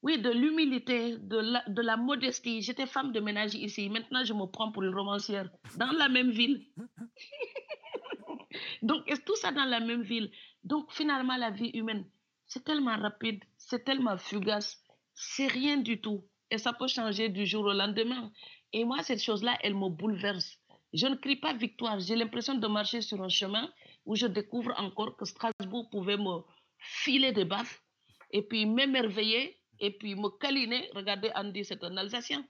[0.02, 2.62] oui, de l'humilité, de la, de la modestie.
[2.62, 3.90] J'étais femme de ménage ici.
[3.90, 6.64] Maintenant, je me prends pour une romancière dans la même ville.
[8.82, 10.30] donc, tout ça dans la même ville.
[10.62, 12.04] Donc, finalement, la vie humaine,
[12.46, 14.80] c'est tellement rapide, c'est tellement fugace
[15.20, 16.24] c'est rien du tout.
[16.50, 18.32] Et ça peut changer du jour au lendemain.
[18.72, 20.58] Et moi, cette chose-là, elle me bouleverse.
[20.92, 22.00] Je ne crie pas victoire.
[22.00, 23.70] J'ai l'impression de marcher sur un chemin
[24.06, 26.40] où je découvre encore que Strasbourg pouvait me
[26.78, 27.82] filer des baffes
[28.30, 30.88] et puis m'émerveiller et puis me câliner.
[30.94, 32.44] Regardez, Andy, c'est un Alsacien,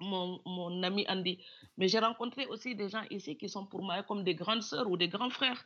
[0.00, 1.38] mon, ami Andy.
[1.78, 4.90] Mais j'ai rencontré aussi des gens ici qui sont pour moi comme des grandes sœurs
[4.90, 5.64] ou des grands frères.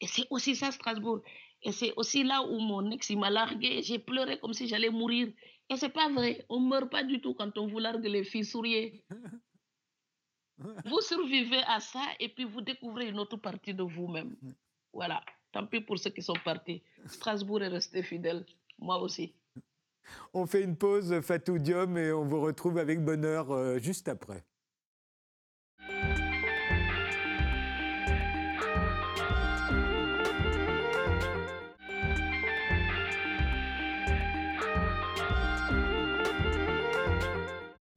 [0.00, 1.20] Et c'est aussi ça, Strasbourg.
[1.62, 3.82] Et c'est aussi là où mon ex, m'a largué.
[3.82, 5.28] J'ai pleuré comme si j'allais mourir.
[5.68, 6.44] Et c'est pas vrai.
[6.48, 8.44] On meurt pas du tout quand on vous largue les filles.
[8.44, 9.04] Souriez.
[10.58, 14.36] vous survivez à ça et puis vous découvrez une autre partie de vous-même.
[14.92, 15.22] Voilà.
[15.52, 16.82] Tant pis pour ceux qui sont partis.
[17.06, 18.46] Strasbourg est resté fidèle.
[18.78, 19.34] Moi aussi.
[20.32, 24.44] On fait une pause, Fatou Diom, et on vous retrouve avec bonheur euh, juste après.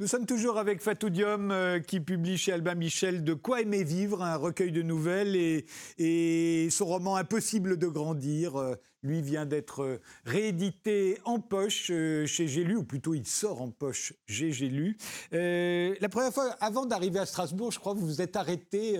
[0.03, 3.85] Nous sommes toujours avec Fatou Diom euh, qui publie chez Albin Michel De quoi aimer
[3.85, 5.65] vivre, un recueil de nouvelles et,
[5.97, 8.57] et son roman Impossible de grandir.
[8.57, 13.27] Euh, lui vient d'être euh, réédité en poche euh, chez J'ai lu, ou plutôt il
[13.27, 14.97] sort en poche chez J'ai lu.
[15.33, 18.99] Euh, la première fois, avant d'arriver à Strasbourg, je crois que vous vous êtes arrêté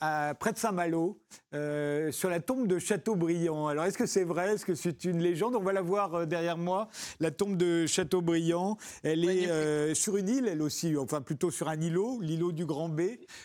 [0.00, 1.18] à, près de Saint-Malo,
[1.52, 3.68] sur la tombe de Châteaubriand.
[3.68, 4.54] Alors, est-ce que c'est vrai?
[4.54, 5.54] Est-ce que c'est une légende?
[5.54, 8.78] On va la voir derrière moi, la tombe de Châteaubriand.
[9.02, 12.88] Elle est sur une île, elle aussi, enfin plutôt sur un îlot, l'îlot du Grand
[12.88, 13.02] B.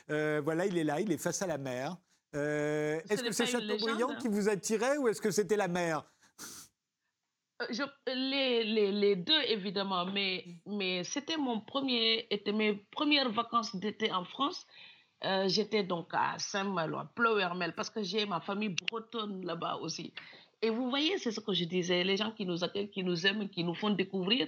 [0.08, 1.98] voilà, il est là, il est face à la mer.
[2.36, 6.04] Euh, est-ce que c'est Châteaubriand qui vous attirait ou est-ce que c'était la mer
[7.62, 14.12] euh, les, les, deux, évidemment, mais, mais c'était mon premier, était mes premières vacances d'été
[14.12, 14.67] en France.
[15.24, 20.13] Euh, j'étais donc à Saint-Malo, à Plouermel, parce que j'ai ma famille bretonne là-bas aussi.
[20.62, 23.26] Et vous voyez, c'est ce que je disais, les gens qui nous accueillent, qui nous
[23.26, 24.48] aiment, qui nous font découvrir.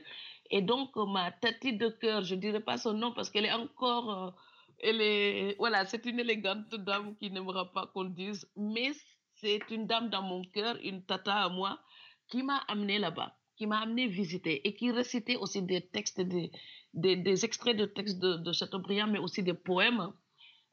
[0.51, 3.53] Et donc, ma tati de cœur, je ne dirais pas son nom parce qu'elle est
[3.53, 4.35] encore
[4.79, 8.91] elle voilà, c'est une élégante dame qui n'aimera pas qu'on le dise, mais
[9.35, 11.79] c'est une dame dans mon cœur, une tata à moi,
[12.27, 16.51] qui m'a amené là-bas, qui m'a amené visiter et qui récitait aussi des textes, des,
[16.93, 20.11] des, extraits de textes de, Chateaubriand, mais aussi des poèmes.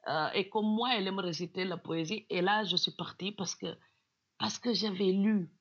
[0.07, 2.25] Euh, et comme moi, elle aime réciter la poésie.
[2.29, 3.75] Et là, je suis partie parce que,
[4.37, 5.51] parce que j'avais lu.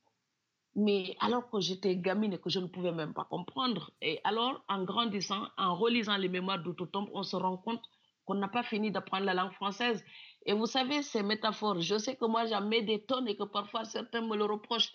[0.77, 3.93] Mais alors que j'étais gamine et que je ne pouvais même pas comprendre.
[4.03, 7.85] Et alors, en grandissant, en relisant les mémoires d'Outotombe, on se rend compte
[8.25, 10.05] qu'on n'a pas fini d'apprendre la langue française.
[10.47, 13.45] Et vous savez, ces métaphores, je sais que moi j'en mets des tonnes et que
[13.45, 14.93] parfois certains me le reprochent.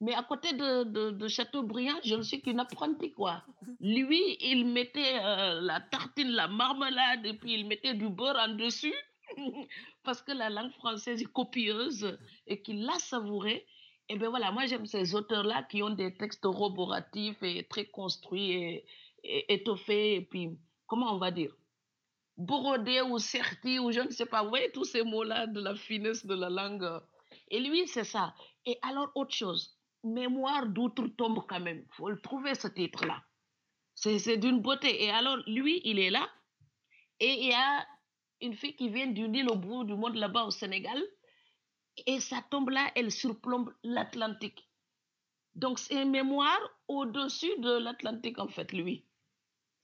[0.00, 3.44] Mais à côté de, de, de Chateaubriand, je ne suis qu'une apprentie, quoi.
[3.78, 8.54] Lui, il mettait euh, la tartine, la marmelade, et puis il mettait du beurre en
[8.54, 8.94] dessus,
[10.02, 13.64] parce que la langue française est copieuse et qu'il l'a savourée.
[14.08, 18.50] Et bien voilà, moi j'aime ces auteurs-là qui ont des textes roboratifs et très construits
[18.50, 18.84] et,
[19.22, 20.50] et étoffés, et puis,
[20.88, 21.54] comment on va dire?
[22.36, 24.42] Brodé ou serti ou je ne sais pas.
[24.42, 26.88] Vous voyez tous ces mots-là de la finesse de la langue.
[27.48, 28.34] Et lui, c'est ça.
[28.64, 31.84] Et alors, autre chose, mémoire d'outre-tombe quand même.
[31.86, 33.22] Il faut le trouver, ce titre-là.
[33.94, 35.04] C'est d'une beauté.
[35.04, 36.28] Et alors, lui, il est là.
[37.20, 37.86] Et il y a
[38.40, 41.00] une fille qui vient d'une île au bout du monde là-bas au Sénégal.
[42.06, 44.68] Et sa tombe-là, elle surplombe l'Atlantique.
[45.54, 49.06] Donc, c'est mémoire au-dessus de l'Atlantique, en fait, lui.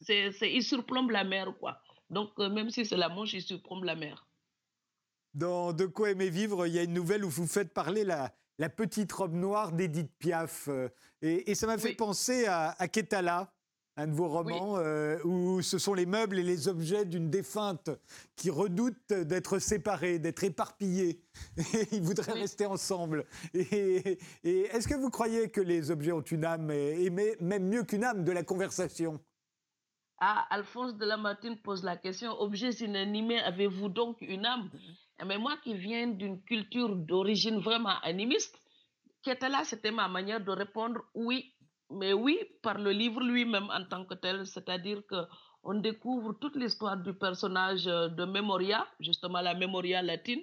[0.00, 1.80] C'est, il surplombe la mer, quoi.
[2.10, 4.26] Donc, euh, même si c'est la Manche, il surplombe la mer.
[5.34, 8.32] Dans De quoi aimer vivre, il y a une nouvelle où vous faites parler la,
[8.58, 10.68] la petite robe noire d'Edith Piaf.
[10.68, 10.88] Euh,
[11.22, 13.52] et, ça m'a fait penser à, à Ketala,
[13.96, 17.90] un de vos romans, euh, où ce sont les meubles et les objets d'une défunte
[18.36, 21.20] qui redoutent d'être séparés, d'être éparpillés.
[21.74, 23.26] Et ils voudraient rester ensemble.
[23.54, 27.82] Et, et est-ce que vous croyez que les objets ont une âme, et même mieux
[27.82, 29.20] qu'une âme, de la conversation?
[30.20, 34.68] Ah, Alphonse de Lamartine pose la question objet inanimé, avez-vous donc une âme?
[35.24, 38.60] Mais eh moi qui viens d'une culture d'origine vraiment animiste,
[39.22, 41.54] qui était là, c'était ma manière de répondre oui,
[41.90, 45.16] mais oui, par le livre lui-même en tant que tel, c'est-à-dire que
[45.64, 50.40] on découvre toute l'histoire du personnage euh, de Memoria, justement la Memoria latine.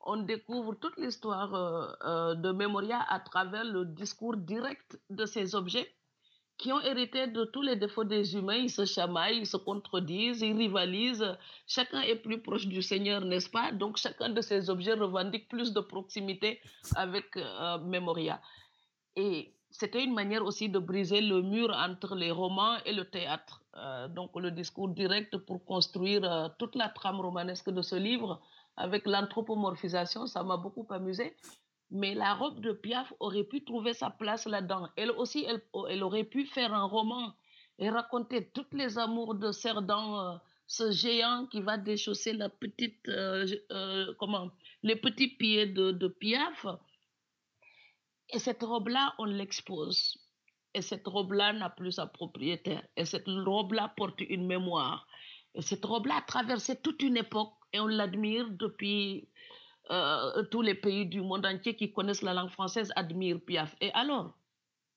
[0.00, 5.54] On découvre toute l'histoire euh, euh, de Memoria à travers le discours direct de ces
[5.54, 5.95] objets
[6.58, 8.56] qui ont hérité de tous les défauts des humains.
[8.56, 11.36] Ils se chamaillent, ils se contredisent, ils rivalisent.
[11.66, 13.72] Chacun est plus proche du Seigneur, n'est-ce pas?
[13.72, 16.60] Donc chacun de ces objets revendique plus de proximité
[16.94, 18.40] avec euh, Memoria.
[19.16, 23.62] Et c'était une manière aussi de briser le mur entre les romans et le théâtre.
[23.76, 28.40] Euh, donc le discours direct pour construire euh, toute la trame romanesque de ce livre
[28.78, 31.34] avec l'anthropomorphisation, ça m'a beaucoup amusé
[31.90, 34.88] mais la robe de Piaf aurait pu trouver sa place là-dedans.
[34.96, 37.34] Elle aussi, elle, elle, aurait pu faire un roman
[37.78, 44.48] et raconter toutes les amours de Cerdan, euh, ce géant qui va déchausser euh, euh,
[44.82, 46.66] les petits pieds de, de Piaf.
[48.30, 50.18] Et cette robe-là, on l'expose.
[50.74, 52.86] Et cette robe-là n'a plus sa propriétaire.
[52.96, 55.06] Et cette robe-là porte une mémoire.
[55.54, 59.28] Et cette robe-là a traversé toute une époque et on l'admire depuis
[59.90, 63.76] euh, tous les pays du monde entier qui connaissent la langue française admirent Piaf.
[63.80, 64.36] Et alors?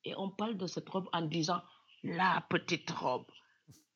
[0.04, 1.62] Et on parle de cette robe en disant
[2.04, 3.26] la petite robe.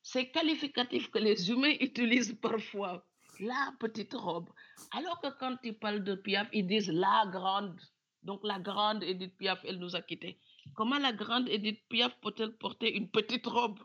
[0.02, 3.04] C'est qualificatif que les humains utilisent parfois.
[3.40, 4.50] La petite robe.
[4.92, 7.80] Alors que quand ils parlent de Piaf, ils disent la grande.
[8.22, 10.38] Donc la grande Edith Piaf, elle nous a quittés.
[10.74, 13.80] Comment la grande Edith Piaf peut-elle porter une petite robe?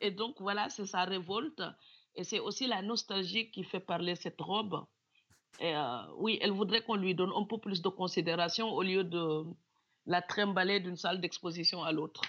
[0.00, 1.62] Et donc voilà, c'est sa révolte.
[2.14, 4.84] Et c'est aussi la nostalgie qui fait parler cette robe.
[5.60, 9.04] Et euh, oui, elle voudrait qu'on lui donne un peu plus de considération au lieu
[9.04, 9.44] de
[10.06, 12.22] la trimballer d'une salle d'exposition à l'autre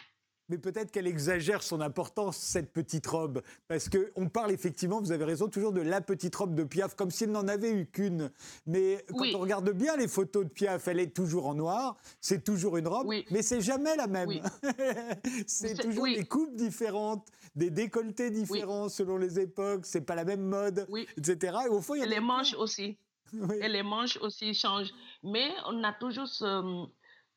[0.49, 3.41] mais peut-être qu'elle exagère son importance, cette petite robe.
[3.67, 7.11] Parce qu'on parle effectivement, vous avez raison, toujours de la petite robe de Piaf, comme
[7.11, 8.31] s'il n'en avait eu qu'une.
[8.65, 12.43] Mais quand on regarde bien les photos de Piaf, elle est toujours en noir, c'est
[12.43, 14.29] toujours une robe, mais c'est jamais la même.
[15.47, 20.43] c'est toujours des coupes différentes, des décolletés différents selon les époques, c'est pas la même
[20.43, 21.57] mode, etc.
[21.65, 22.97] Et au fond, il y a les manches aussi.
[23.61, 24.93] Et les manches aussi changent.
[25.23, 26.87] Mais on a toujours ce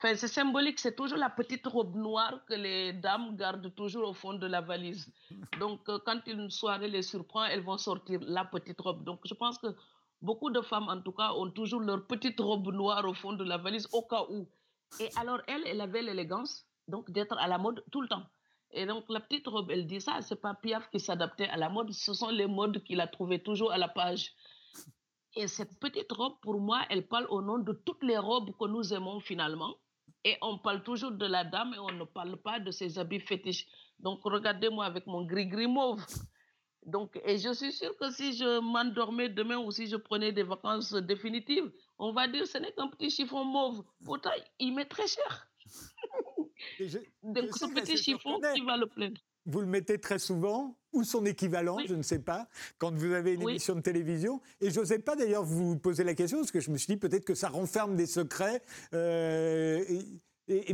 [0.00, 4.34] c'est symbolique, c'est toujours la petite robe noire que les dames gardent toujours au fond
[4.34, 5.10] de la valise.
[5.58, 9.04] Donc, euh, quand une soirée les surprend, elles vont sortir la petite robe.
[9.04, 9.68] Donc, je pense que
[10.20, 13.44] beaucoup de femmes, en tout cas, ont toujours leur petite robe noire au fond de
[13.44, 14.46] la valise au cas où.
[15.00, 18.26] Et alors, elle, elle avait l'élégance, donc, d'être à la mode tout le temps.
[18.72, 21.70] Et donc, la petite robe, elle dit ça, c'est pas Piaf qui s'adaptait à la
[21.70, 24.32] mode, ce sont les modes qu'il a trouvées toujours à la page.
[25.36, 28.66] Et cette petite robe, pour moi, elle parle au nom de toutes les robes que
[28.66, 29.76] nous aimons finalement
[30.24, 33.20] et on parle toujours de la dame et on ne parle pas de ses habits
[33.20, 33.66] fétiches.
[34.00, 36.04] Donc, regardez-moi avec mon gris-gris mauve.
[36.84, 40.42] Donc, et je suis sûre que si je m'endormais demain ou si je prenais des
[40.42, 43.84] vacances définitives, on va dire ce n'est qu'un petit chiffon mauve.
[44.04, 45.48] Pourtant, il m'est très cher.
[47.22, 51.24] Donc, ce petit chiffon qui va le plaindre vous le mettez très souvent, ou son
[51.24, 54.40] équivalent, je ne sais pas, quand vous avez une émission de télévision.
[54.60, 56.96] Et je n'osais pas d'ailleurs vous poser la question, parce que je me suis dit
[56.96, 58.62] peut-être que ça renferme des secrets.
[58.94, 59.84] Euh,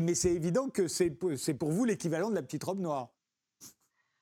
[0.00, 3.10] mais c'est évident que c'est pour vous l'équivalent de la petite robe noire.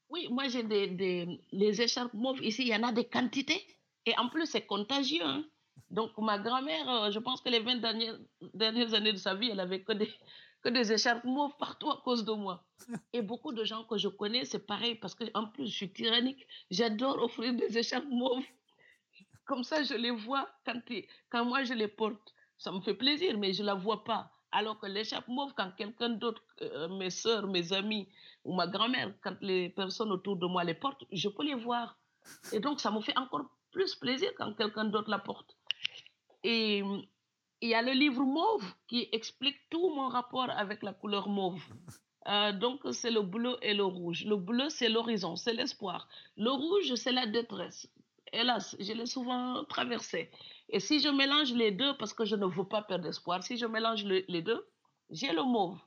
[0.09, 3.65] Oui, moi j'ai des, les écharpes mauves ici, il y en a des quantités.
[4.07, 5.23] Et en plus, c'est contagieux.
[5.23, 5.45] Hein.
[5.91, 8.19] Donc, ma grand-mère, euh, je pense que les 20 dernières,
[8.55, 10.11] dernières années de sa vie, elle avait que des,
[10.63, 12.65] que des écharpes mauves partout à cause de moi.
[13.13, 16.47] Et beaucoup de gens que je connais, c'est pareil, parce qu'en plus, je suis tyrannique.
[16.71, 18.45] J'adore offrir des écharpes mauves.
[19.47, 20.81] Comme ça, je les vois quand,
[21.31, 22.35] quand moi je les porte.
[22.59, 24.31] Ça me fait plaisir, mais je ne la vois pas.
[24.53, 28.09] Alors que l'écharpe mauve, quand quelqu'un d'autre, euh, mes soeurs, mes amis
[28.45, 31.97] ou ma grand-mère, quand les personnes autour de moi les portent, je peux les voir.
[32.53, 35.57] Et donc, ça me fait encore plus plaisir quand quelqu'un d'autre la porte.
[36.43, 36.83] Et
[37.61, 41.63] il y a le livre mauve qui explique tout mon rapport avec la couleur mauve.
[42.29, 44.25] Euh, donc, c'est le bleu et le rouge.
[44.25, 46.09] Le bleu, c'est l'horizon, c'est l'espoir.
[46.37, 47.89] Le rouge, c'est la détresse.
[48.33, 50.31] Hélas, je l'ai souvent traversé.
[50.69, 53.57] Et si je mélange les deux, parce que je ne veux pas perdre espoir, si
[53.57, 54.67] je mélange les deux,
[55.11, 55.79] j'ai le mauve.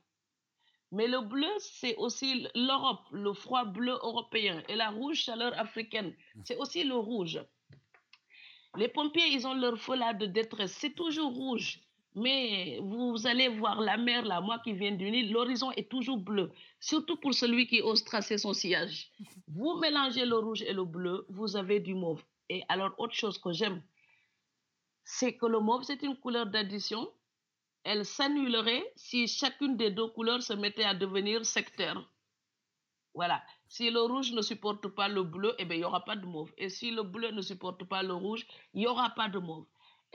[0.94, 4.62] Mais le bleu, c'est aussi l'Europe, le froid bleu européen.
[4.68, 7.40] Et la rouge chaleur africaine, c'est aussi le rouge.
[8.76, 10.72] Les pompiers, ils ont leur feu là de détresse.
[10.72, 11.80] C'est toujours rouge.
[12.16, 16.18] Mais vous allez voir la mer, là, moi qui viens du Nil, l'horizon est toujours
[16.18, 16.52] bleu.
[16.78, 19.10] Surtout pour celui qui ose tracer son sillage.
[19.48, 22.22] Vous mélangez le rouge et le bleu, vous avez du mauve.
[22.48, 23.82] Et alors, autre chose que j'aime,
[25.02, 27.10] c'est que le mauve, c'est une couleur d'addition.
[27.82, 32.08] Elle s'annulerait si chacune des deux couleurs se mettait à devenir sectaire.
[33.12, 33.42] Voilà.
[33.74, 36.24] Si le rouge ne supporte pas le bleu, eh bien, il n'y aura pas de
[36.24, 36.52] mauve.
[36.56, 39.66] Et si le bleu ne supporte pas le rouge, il n'y aura pas de mauve.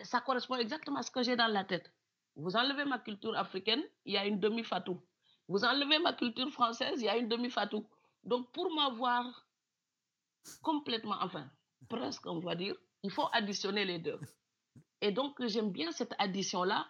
[0.01, 1.91] Ça correspond exactement à ce que j'ai dans la tête.
[2.37, 5.01] Vous enlevez ma culture africaine, il y a une demi-fatou.
[5.49, 7.85] Vous enlevez ma culture française, il y a une demi-fatou.
[8.23, 9.25] Donc, pour m'avoir
[10.61, 11.51] complètement, enfin,
[11.89, 14.21] presque, on va dire, il faut additionner les deux.
[15.01, 16.87] Et donc, j'aime bien cette addition-là.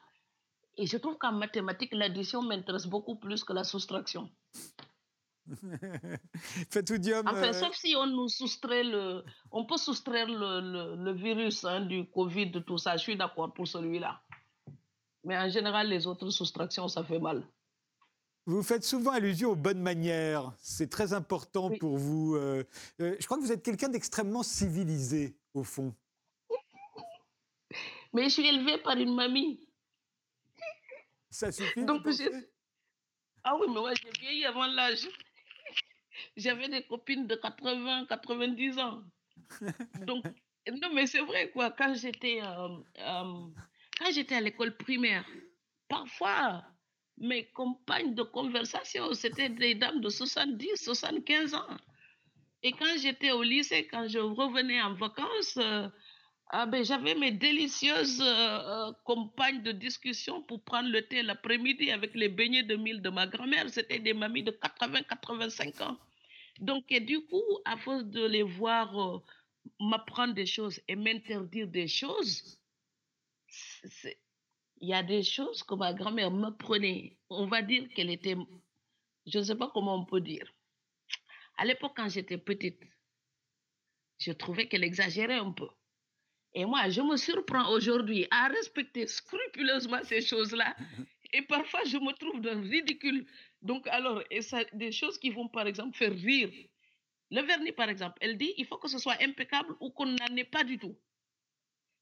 [0.78, 4.30] Et je trouve qu'en mathématiques, l'addition m'intéresse beaucoup plus que la soustraction.
[6.70, 7.28] Fatoudium.
[7.28, 9.24] Enfin, euh, sauf si on nous soustrait le.
[9.52, 12.98] On peut soustraire le, le, virus hein, du Covid, tout ça.
[12.98, 14.22] Je suis d'accord pour celui-là.
[15.24, 17.46] Mais en général, les autres soustractions, ça fait mal.
[18.46, 20.54] Vous faites souvent allusion aux bonnes manières.
[20.60, 22.36] C'est très important pour vous.
[22.36, 22.64] Euh,
[23.00, 25.94] euh, je crois que vous êtes quelqu'un d'extrêmement civilisé, au fond.
[28.14, 29.70] Mais je suis élevée par une mamie.
[31.30, 32.02] Ça suffit Donc,
[33.44, 35.08] Ah oui, mais moi, j'ai vieilli avant l'âge
[36.36, 39.04] j'avais des copines de 80, 90 ans.
[40.06, 40.26] Donc,
[40.72, 41.72] non, mais c'est vrai, quoi.
[41.72, 42.68] Quand j'étais, euh,
[43.00, 43.48] euh,
[43.98, 45.26] quand j'étais à l'école primaire,
[45.88, 46.64] parfois,
[47.18, 51.78] mes compagnes de conversation, c'était des dames de 70, 75 ans.
[52.62, 55.88] Et quand j'étais au lycée, quand je revenais en vacances, euh,
[56.52, 61.92] Ah ben, j'avais mes délicieuses euh, euh, compagnes de discussion pour prendre le thé l'après-midi
[61.92, 63.70] avec les beignets de mille de ma grand-mère.
[63.70, 66.00] C'était des mamies de 80-85 ans.
[66.60, 69.20] Donc, du coup, à force de les voir euh,
[69.80, 72.60] m'apprendre des choses et m'interdire des choses,
[74.82, 77.18] il y a des choses que ma grand-mère me prenait.
[77.30, 78.36] On va dire qu'elle était,
[79.28, 80.52] je ne sais pas comment on peut dire.
[81.58, 82.82] À l'époque, quand j'étais petite,
[84.18, 85.68] je trouvais qu'elle exagérait un peu.
[86.54, 90.76] Et moi, je me surprends aujourd'hui à respecter scrupuleusement ces choses-là.
[91.34, 93.28] Et parfois, je me trouve dans le ridicule.
[93.62, 96.50] Donc, alors, et ça, des choses qui vont, par exemple, faire rire.
[97.30, 100.36] Le vernis, par exemple, elle dit il faut que ce soit impeccable ou qu'on n'en
[100.36, 100.98] ait pas du tout.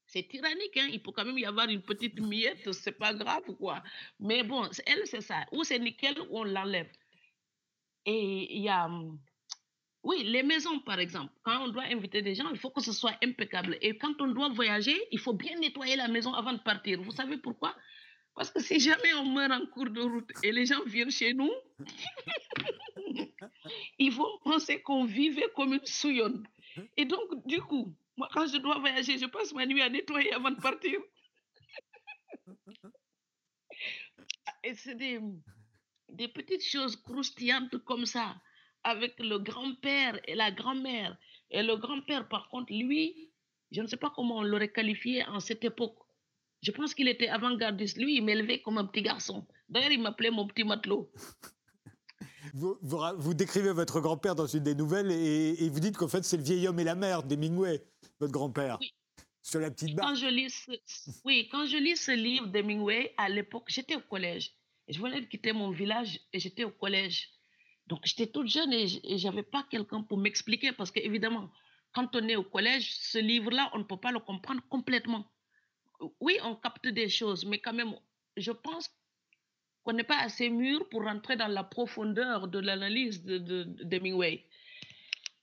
[0.06, 0.88] C'est tyrannique, hein?
[0.90, 3.82] il peut quand même y avoir une petite miette, c'est pas grave ou quoi.
[4.18, 5.44] Mais bon, elle, c'est ça.
[5.52, 6.90] Ou c'est nickel ou on l'enlève.
[8.06, 9.18] Et il y a hum,
[10.08, 11.30] oui, les maisons, par exemple.
[11.42, 13.76] Quand on doit inviter des gens, il faut que ce soit impeccable.
[13.82, 17.02] Et quand on doit voyager, il faut bien nettoyer la maison avant de partir.
[17.02, 17.76] Vous savez pourquoi?
[18.34, 21.34] Parce que si jamais on meurt en cours de route et les gens viennent chez
[21.34, 21.52] nous,
[23.98, 26.48] ils vont penser qu'on vivait comme une souillonne.
[26.96, 30.32] Et donc, du coup, moi, quand je dois voyager, je passe ma nuit à nettoyer
[30.32, 30.98] avant de partir.
[34.64, 35.20] et c'est des,
[36.08, 38.34] des petites choses croustillantes comme ça
[38.88, 41.16] avec le grand-père et la grand-mère.
[41.50, 43.30] Et le grand-père, par contre, lui,
[43.70, 45.98] je ne sais pas comment on l'aurait qualifié en cette époque.
[46.62, 47.98] Je pense qu'il était avant-gardiste.
[47.98, 49.46] Lui, il m'élevait comme un petit garçon.
[49.68, 51.10] D'ailleurs, il m'appelait mon petit matelot.
[52.54, 56.38] Vous, vous, décrivez votre grand-père dans une des nouvelles et, vous dites qu'en fait, c'est
[56.38, 57.84] le vieil homme et la mère d'Hemingway,
[58.20, 58.78] votre grand-père.
[58.80, 58.94] Oui.
[59.42, 60.08] Sur la petite barre.
[60.08, 60.66] Quand je lis
[61.24, 64.54] oui, quand je lis ce livre d'Hemingway, à l'époque, j'étais au collège.
[64.88, 67.30] Je venais de quitter mon village et j'étais au collège.
[67.88, 71.50] Donc, j'étais toute jeune et je n'avais pas quelqu'un pour m'expliquer parce qu'évidemment,
[71.92, 75.24] quand on est au collège, ce livre-là, on ne peut pas le comprendre complètement.
[76.20, 77.94] Oui, on capte des choses, mais quand même,
[78.36, 78.90] je pense
[79.82, 83.64] qu'on n'est pas assez mûr pour rentrer dans la profondeur de l'analyse de, de,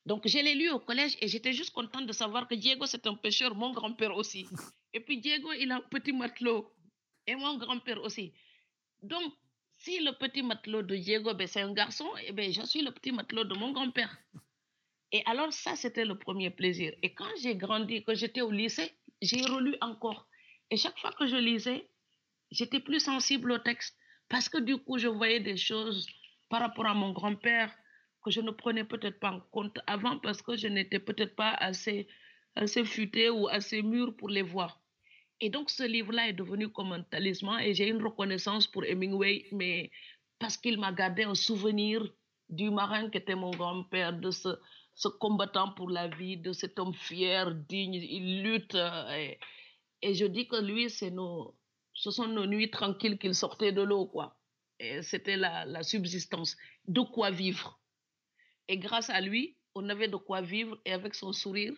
[0.06, 3.08] Donc, je l'ai lu au collège et j'étais juste contente de savoir que Diego, c'est
[3.08, 4.46] un pêcheur, mon grand-père aussi.
[4.94, 6.72] Et puis, Diego, il a un petit matelot
[7.28, 8.32] et mon grand-père aussi.
[9.02, 9.34] Donc,
[9.86, 12.92] si le petit matelot de Diego, ben, c'est un garçon, eh ben, je suis le
[12.92, 14.18] petit matelot de mon grand-père.
[15.12, 16.92] Et alors, ça, c'était le premier plaisir.
[17.04, 20.28] Et quand j'ai grandi, que j'étais au lycée, j'ai relu encore.
[20.72, 21.88] Et chaque fois que je lisais,
[22.50, 23.96] j'étais plus sensible au texte.
[24.28, 26.08] Parce que du coup, je voyais des choses
[26.50, 27.72] par rapport à mon grand-père
[28.24, 31.52] que je ne prenais peut-être pas en compte avant parce que je n'étais peut-être pas
[31.52, 32.08] assez,
[32.56, 34.82] assez futée ou assez mûre pour les voir.
[35.42, 39.46] Et donc, ce livre-là est devenu comme un talisman et j'ai une reconnaissance pour Hemingway,
[39.52, 39.92] mais
[40.40, 42.08] parce qu'il m'a gardé un souvenir
[42.50, 44.50] du marin qui était mon grand-père, de ce,
[45.20, 48.76] combattant pour la vie, de cet homme fier, digne, il lutte.
[48.76, 49.34] Euh,
[50.02, 54.38] et, je dis que lui, ce sont nos nuits tranquilles qu'il sortait de l'eau, quoi.
[54.80, 56.56] Et c'était la subsistance,
[56.88, 57.80] de quoi vivre.
[58.68, 61.74] Et grâce à lui, on avait de quoi vivre et avec son sourire,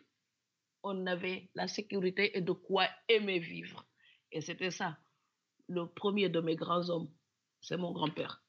[0.83, 3.85] on avait la sécurité et de quoi aimer vivre.
[4.31, 4.97] Et c'était ça,
[5.67, 7.09] le premier de mes grands hommes,
[7.61, 8.43] c'est mon grand-père.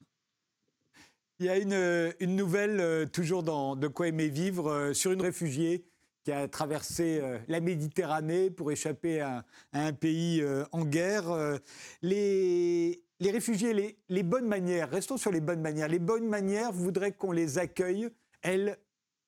[1.39, 5.11] Il y a une, une nouvelle, euh, toujours dans De quoi aimer vivre, euh, sur
[5.11, 5.85] une réfugiée
[6.25, 11.59] qui a traversé euh, la Méditerranée pour échapper à, un pays en guerre.
[12.01, 15.87] Les, les réfugiés, les, les, bonnes manières, restons sur les bonnes manières.
[15.87, 18.09] Les bonnes manières voudraient qu'on les accueille,
[18.41, 18.77] elles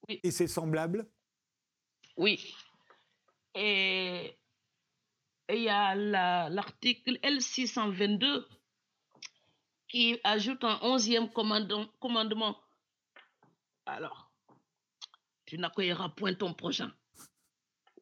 [0.09, 1.05] et ses semblables
[2.17, 2.53] Oui,
[3.55, 4.37] et
[5.49, 5.95] il y a
[6.49, 8.45] l'article L622
[9.87, 12.57] qui ajoute un onzième commandement.
[13.85, 14.31] Alors,
[15.45, 16.93] tu n'accueilleras point ton prochain.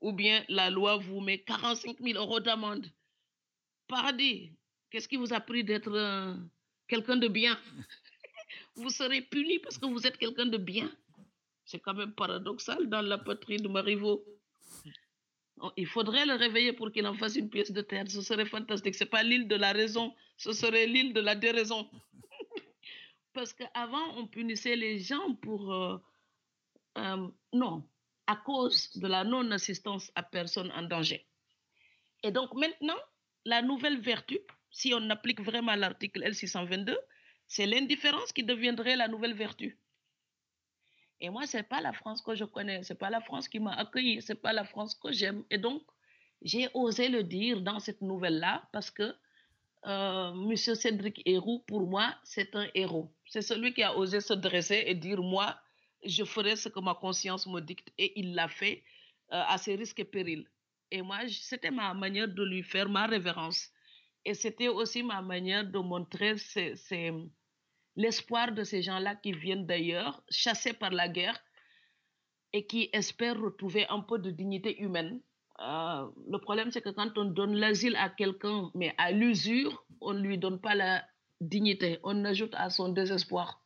[0.02, 2.86] Ou bien la loi vous met 45 000 euros d'amende.
[3.88, 4.54] Paradis,
[4.92, 6.36] qu'est-ce qui vous a pris d'être euh,
[6.88, 7.60] quelqu'un de bien?
[8.76, 10.90] Vous serez puni parce que vous êtes quelqu'un de bien.
[11.66, 14.24] C'est quand même paradoxal dans la patrie de Marivaux.
[15.62, 18.10] Oh, il faudrait le réveiller pour qu'il en fasse une pièce de terre.
[18.10, 18.96] Ce serait fantastique.
[18.96, 21.90] Ce n'est pas l'île de la raison, ce serait l'île de la déraison.
[23.34, 25.74] Parce qu'avant, on punissait les gens pour...
[25.74, 25.98] Euh,
[26.98, 27.84] euh, non,
[28.28, 31.26] à cause de la non-assistance à personne en danger.
[32.24, 32.98] Et donc maintenant,
[33.46, 34.40] la nouvelle vertu,
[34.72, 36.96] si on applique vraiment l'article L622,
[37.48, 39.78] c'est l'indifférence qui deviendrait la nouvelle vertu.
[41.22, 43.48] Et moi, ce n'est pas la France que je connais, ce n'est pas la France
[43.48, 45.44] qui m'a accueilli, ce n'est pas la France que j'aime.
[45.50, 45.82] Et donc,
[46.42, 49.14] j'ai osé le dire dans cette nouvelle-là parce que
[49.86, 50.56] euh, M.
[50.56, 53.12] Cédric Héroux, pour moi, c'est un héros.
[53.26, 55.58] C'est celui qui a osé se dresser et dire, moi,
[56.04, 57.92] je ferai ce que ma conscience me dicte.
[57.98, 58.84] Et il l'a fait
[59.32, 60.48] euh, à ses risques et périls.
[60.92, 63.70] Et moi, c'était ma manière de lui faire ma révérence.
[64.26, 66.36] Et c'était aussi ma manière de montrer
[68.00, 71.38] l'espoir de ces gens-là qui viennent d'ailleurs, chassés par la guerre,
[72.54, 75.20] et qui espèrent retrouver un peu de dignité humaine.
[75.60, 80.14] Euh, le problème, c'est que quand on donne l'asile à quelqu'un, mais à l'usure, on
[80.14, 81.04] ne lui donne pas la
[81.42, 83.62] dignité, on ajoute à son désespoir.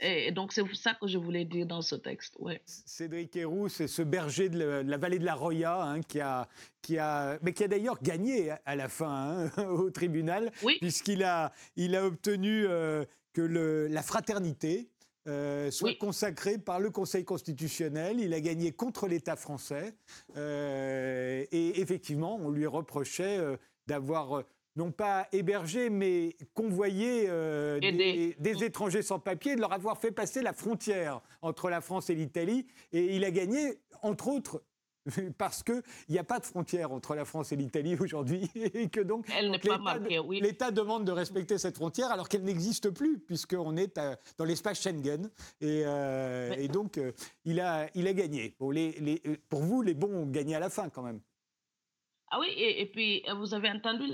[0.00, 2.34] Et donc, c'est ça que je voulais dire dans ce texte.
[2.38, 2.60] Ouais.
[2.64, 6.48] Cédric Héroux, c'est ce berger de la, vallée de la Roya hein, qui, a,
[6.80, 11.52] qui a, mais qui a d'ailleurs gagné à la fin hein, au tribunal, puisqu'il a,
[11.76, 14.88] il a obtenu euh, que le, la fraternité
[15.28, 18.20] euh, soit consacrée par le Conseil constitutionnel.
[18.20, 19.94] Il a gagné contre l'État français.
[20.36, 23.38] Euh, et effectivement, on lui reprochait
[23.86, 24.44] d'avoir
[24.80, 30.40] non pas hébergé, mais convoyé euh, des, étrangers sans papier, de leur avoir fait passer
[30.40, 32.66] la frontière entre la France et l'Italie.
[32.90, 34.62] Et il a gagné, entre autres,
[35.36, 39.00] parce qu'il n'y a pas de frontière entre la France et l'Italie aujourd'hui, et que
[39.02, 39.26] donc
[40.30, 44.00] l'État demande de respecter cette frontière alors qu'elle n'existe plus, puisqu'on est
[44.38, 45.30] dans l'espace Schengen.
[45.60, 47.12] Et, euh, donc, euh,
[47.44, 48.54] il, a, il a gagné.
[48.56, 49.20] Pour, les,
[49.50, 51.20] pour vous, les bons ont gagné à la fin quand même.
[52.30, 54.04] Ah oui, et puis vous avez entendu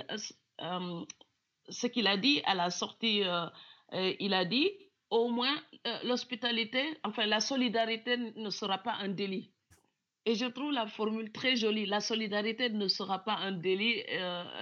[0.59, 3.47] ce qu'il a dit à la sortie, euh,
[3.93, 4.71] euh, il a dit
[5.11, 5.55] au moins
[6.03, 9.53] l'hospitalité, enfin la solidarité ne sera pas un délit.
[10.25, 11.87] Et je trouve la formule très jolie.
[11.87, 14.03] La solidarité ne sera pas un délit,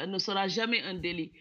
[0.06, 1.32] ne sera jamais un délit.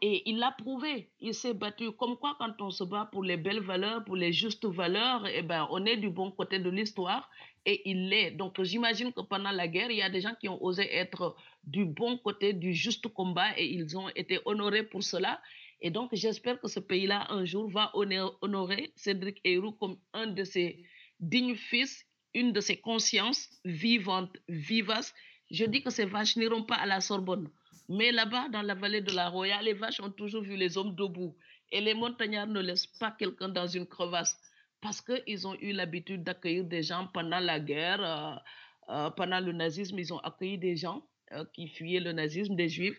[0.00, 1.10] Et il l'a prouvé.
[1.20, 1.90] Il s'est battu.
[1.92, 5.42] Comme quoi, quand on se bat pour les belles valeurs, pour les justes valeurs, eh
[5.42, 7.28] ben, on est du bon côté de l'histoire
[7.66, 8.30] et il l'est.
[8.30, 11.36] Donc, j'imagine que pendant la guerre, il y a des gens qui ont osé être
[11.64, 15.40] du bon côté du juste combat et ils ont été honorés pour cela.
[15.80, 20.44] Et donc, j'espère que ce pays-là, un jour, va honorer Cédric Héroux comme un de
[20.44, 20.84] ses
[21.20, 25.12] dignes fils, une de ses consciences vivantes, vivaces.
[25.50, 27.48] Je dis que ces vaches n'iront pas à la Sorbonne.
[27.88, 30.94] Mais là-bas, dans la vallée de la Roya, les vaches ont toujours vu les hommes
[30.94, 31.34] debout.
[31.72, 34.38] Et les montagnards ne laissent pas quelqu'un dans une crevasse
[34.80, 39.52] parce qu'ils ont eu l'habitude d'accueillir des gens pendant la guerre, euh, euh, pendant le
[39.52, 42.96] nazisme, ils ont accueilli des gens euh, qui fuyaient le nazisme, des juifs.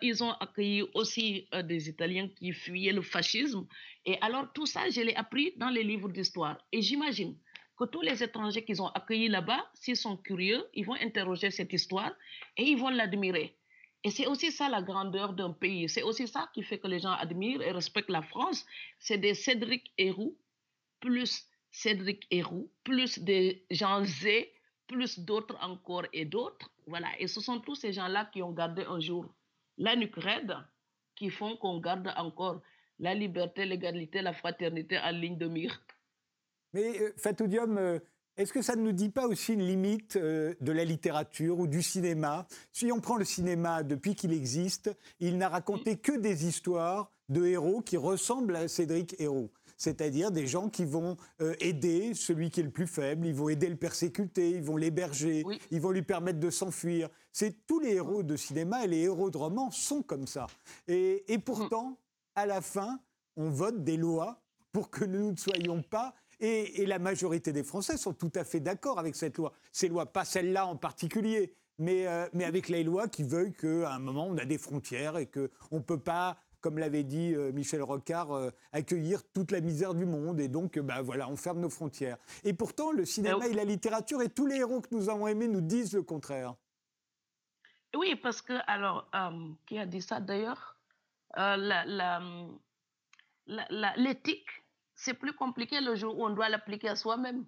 [0.00, 3.66] ils ont accueilli aussi des Italiens qui fuyaient le fascisme.
[4.06, 6.56] Et alors tout ça, je l'ai appris dans les livres d'histoire.
[6.70, 7.36] Et j'imagine
[7.76, 11.72] que tous les étrangers qu'ils ont accueillis là-bas, s'ils sont curieux, ils vont interroger cette
[11.72, 12.12] histoire
[12.56, 13.56] et ils vont l'admirer.
[14.04, 15.88] Et c'est aussi ça la grandeur d'un pays.
[15.88, 18.66] C'est aussi ça qui fait que les gens admirent et respectent la France.
[18.98, 20.36] C'est des Cédric Héroux,
[21.00, 24.26] plus Cédric Héroux, plus des gens Z,
[24.88, 26.70] plus d'autres encore et d'autres.
[26.86, 27.08] Voilà.
[27.20, 29.32] Et ce sont tous ces gens-là qui ont gardé un jour
[29.78, 30.56] la nuque raide,
[31.14, 32.60] qui font qu'on garde encore
[32.98, 35.80] la liberté, l'égalité, la fraternité en ligne de mire.
[36.72, 37.98] Mais euh, Fatou euh,
[38.36, 41.66] est-ce que ça ne nous dit pas aussi une limite euh, de la littérature ou
[41.66, 42.46] du cinéma?
[42.72, 47.44] Si on prend le cinéma depuis qu'il existe, il n'a raconté que des histoires de
[47.44, 49.50] héros qui ressemblent à Cédric Héros.
[49.76, 53.48] C'est-à-dire des gens qui vont euh, aider celui qui est le plus faible, ils vont
[53.48, 57.08] aider le persécuté, ils vont l'héberger, ils vont lui permettre de s'enfuir.
[57.32, 60.46] C'est tous les héros de cinéma et les héros de romans sont comme ça.
[60.88, 61.98] Et, et pourtant,
[62.34, 63.00] à la fin,
[63.36, 64.40] on vote des lois
[64.72, 68.60] pour que nous ne soyons pas et, la majorité des Français sont tout à fait
[68.60, 69.52] d'accord avec cette loi.
[69.70, 73.92] Ces lois, pas celle-là en particulier, mais, euh, mais avec les lois qui veulent qu'à
[73.94, 77.50] un moment, on a des frontières et qu'on ne peut pas comme l'avait dit euh,
[77.50, 80.38] Michel Rocard, euh, accueillir toute la misère du monde.
[80.38, 82.18] Et donc, bah, voilà, on ferme nos frontières.
[82.44, 85.48] Et pourtant, le cinéma et la littérature et tous les héros que nous avons aimés
[85.48, 86.54] nous disent le contraire.
[87.96, 89.10] Oui, parce que, alors,
[89.66, 90.76] qui a dit ça d'ailleurs?
[93.96, 94.61] L'éthique
[95.02, 97.44] c'est plus compliqué le jour où on doit l'appliquer à soi-même.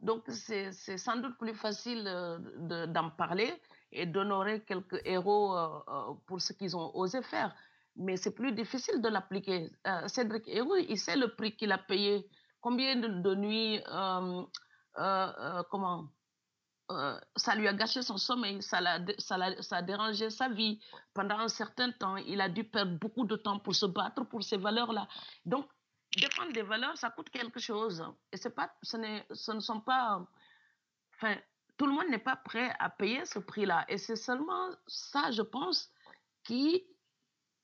[0.00, 3.52] Donc, c'est sans doute plus facile euh, d'en parler
[3.92, 7.54] et d'honorer quelques héros euh, euh, pour ce qu'ils ont osé faire.
[7.96, 9.70] Mais c'est plus difficile de l'appliquer.
[10.06, 12.26] Cédric Héroux, il sait le prix qu'il a payé.
[12.60, 13.82] Combien de, nuits,
[15.70, 16.08] comment
[17.36, 20.80] ça lui a gâché son sommeil, ça, a, ça, ça a dérangé sa vie.
[21.14, 24.42] Pendant un certain temps, il a dû perdre beaucoup de temps pour se battre pour
[24.42, 25.08] ces valeurs-là.
[25.44, 25.66] Donc,
[26.16, 28.04] défendre des valeurs, ça coûte quelque chose.
[28.32, 28.96] Et c'est pas, ce,
[29.32, 30.20] ce ne sont pas.
[31.14, 31.36] Enfin,
[31.76, 33.84] tout le monde n'est pas prêt à payer ce prix-là.
[33.88, 35.90] Et c'est seulement ça, je pense,
[36.44, 36.84] qui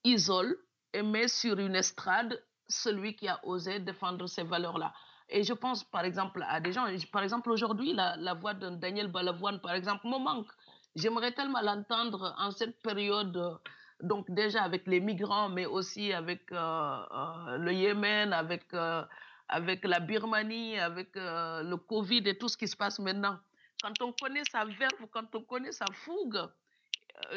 [0.05, 0.57] isole
[0.93, 4.93] et met sur une estrade celui qui a osé défendre ces valeurs-là.
[5.29, 6.87] Et je pense, par exemple, à des gens.
[7.13, 10.51] Par exemple, aujourd'hui, la, la voix de Daniel Balavoine, par exemple, me manque.
[10.95, 13.59] J'aimerais tellement l'entendre en cette période
[14.03, 19.03] donc déjà avec les migrants, mais aussi avec euh, euh, le Yémen, avec, euh,
[19.49, 23.39] avec la Birmanie, avec le Covid et tout ce qui se passe maintenant.
[23.83, 26.41] quand on connaît sa verve, quand on connaît sa fougue,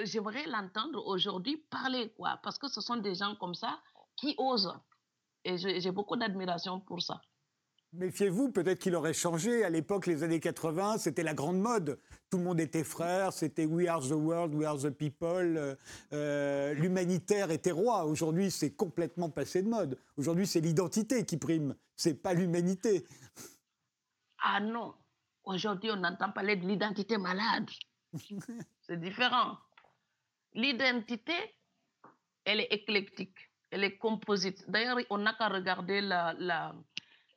[0.03, 3.79] j'aimerais l'entendre aujourd'hui parler, quoi, parce que ce sont des gens comme ça
[4.15, 4.73] qui osent.
[5.45, 7.21] Et j'ai beaucoup d'admiration pour ça.
[7.93, 9.63] Méfiez-vous, peut-être qu'il aurait changé.
[9.63, 11.99] À l'époque, les années 80, c'était la grande mode.
[12.29, 15.57] Tout le monde était frère, c'était We are the world, we are the people.
[15.57, 15.75] Euh,
[16.13, 18.05] euh, l'humanitaire était roi.
[18.05, 19.97] Aujourd'hui, c'est complètement passé de mode.
[20.17, 23.07] Aujourd'hui, c'est l'identité qui prime, c'est pas l'humanité.
[24.43, 24.93] Ah non,
[25.43, 27.69] aujourd'hui, on entend parler de l'identité malade.
[28.81, 29.57] c'est différent.
[30.53, 31.33] L'identité,
[32.45, 34.69] elle est éclectique, elle est composite.
[34.69, 36.75] D'ailleurs, on n'a qu'à regarder la, la,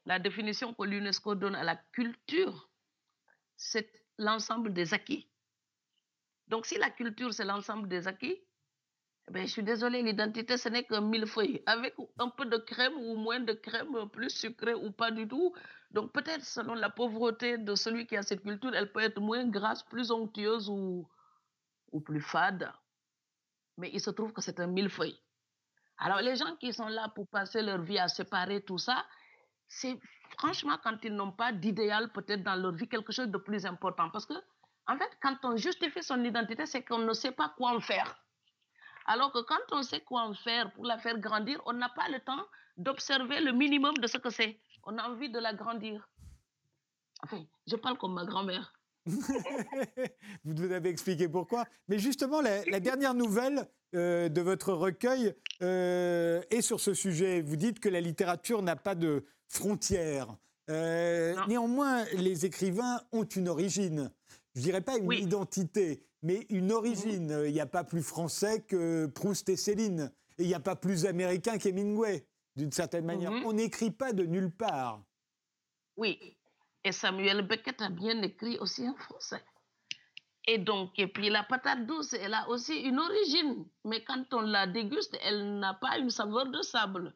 [0.06, 2.68] la définition que l'UNESCO donne à la culture.
[3.56, 5.28] C'est l'ensemble des acquis.
[6.48, 8.36] Donc, si la culture, c'est l'ensemble des acquis,
[9.28, 12.94] eh ben, je suis désolée, l'identité, ce n'est qu'un millefeuille, avec un peu de crème
[12.96, 15.54] ou moins de crème, plus sucré ou pas du tout.
[15.92, 19.46] Donc, peut-être selon la pauvreté de celui qui a cette culture, elle peut être moins
[19.46, 21.08] grasse, plus onctueuse ou,
[21.92, 22.72] ou plus fade.
[23.78, 25.18] Mais il se trouve que c'est un millefeuille.
[25.98, 29.06] Alors, les gens qui sont là pour passer leur vie à séparer tout ça,
[29.72, 29.98] c'est
[30.38, 34.10] franchement quand ils n'ont pas d'idéal peut-être dans leur vie, quelque chose de plus important.
[34.10, 34.34] Parce que,
[34.86, 38.14] en fait, quand on justifie son identité, c'est qu'on ne sait pas quoi en faire.
[39.06, 42.08] Alors que quand on sait quoi en faire pour la faire grandir, on n'a pas
[42.08, 42.44] le temps
[42.76, 44.60] d'observer le minimum de ce que c'est.
[44.84, 46.08] On a envie de la grandir.
[47.22, 48.72] Enfin, je parle comme ma grand-mère.
[50.44, 51.64] vous nous avez expliqué pourquoi.
[51.88, 57.42] Mais justement, la, dernière nouvelle euh, de votre recueil euh, est sur ce sujet.
[57.42, 60.36] Vous dites que la littérature n'a pas de frontières.
[60.70, 64.10] Euh, néanmoins, les écrivains ont une origine.
[64.54, 67.38] Je dirais pas une identité, mais une origine.
[67.38, 67.46] Mhm.
[67.46, 70.12] Il n'y a pas plus français que Proust et Céline.
[70.38, 72.24] Et il n'y a pas plus américain qu'Hemingway,
[72.56, 73.32] d'une certaine manière.
[73.32, 73.44] Mhm.
[73.44, 75.02] On n'écrit pas de nulle part.
[75.96, 76.36] Oui.
[76.84, 79.44] Et Samuel Beckett a bien écrit aussi en français.
[80.46, 83.64] Et donc, et puis la patate douce, elle a aussi une origine.
[83.84, 87.14] Mais quand on la déguste, elle n'a pas une saveur de sable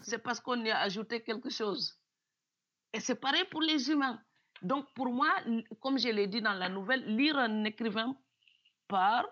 [0.00, 1.98] c'est parce qu'on y a ajouté quelque chose.
[2.92, 4.20] Et c'est pareil pour les humains.
[4.62, 5.28] Donc pour moi,
[5.80, 8.16] comme je l'ai dit dans la nouvelle, lire un écrivain
[8.88, 9.26] par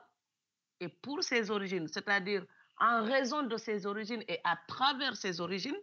[0.81, 2.45] et pour ses origines, c'est-à-dire
[2.79, 5.77] en raison de ses origines et à travers ses origines,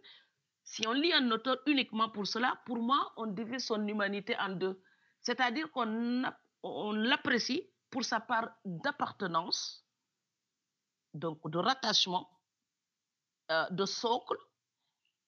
[0.72, 4.48] si on lit un auteur uniquement pour cela, pour moi, on divise son humanité en
[4.48, 4.82] deux.
[5.20, 6.24] C'est-à-dire qu'on
[6.62, 9.86] on l'apprécie pour sa part d'appartenance,
[11.12, 12.40] donc de rattachement,
[13.50, 14.38] euh, de socle,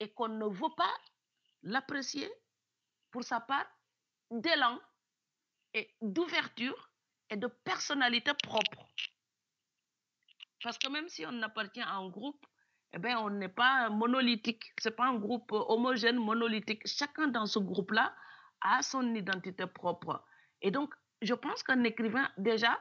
[0.01, 0.95] et qu'on ne veut pas
[1.63, 2.33] l'apprécier
[3.11, 3.67] pour sa part
[4.31, 4.81] d'élan
[5.75, 6.91] et d'ouverture
[7.29, 8.89] et de personnalité propre.
[10.63, 12.47] Parce que même si on appartient à un groupe,
[12.95, 14.73] eh bien, on n'est pas monolithique.
[14.81, 16.87] Ce n'est pas un groupe homogène, monolithique.
[16.87, 18.15] Chacun dans ce groupe-là
[18.61, 20.25] a son identité propre.
[20.63, 22.81] Et donc, je pense qu'un écrivain, déjà,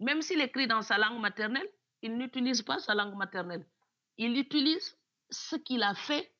[0.00, 1.68] même s'il écrit dans sa langue maternelle,
[2.02, 3.66] il n'utilise pas sa langue maternelle.
[4.18, 4.98] Il utilise
[5.30, 6.30] ce qu'il a fait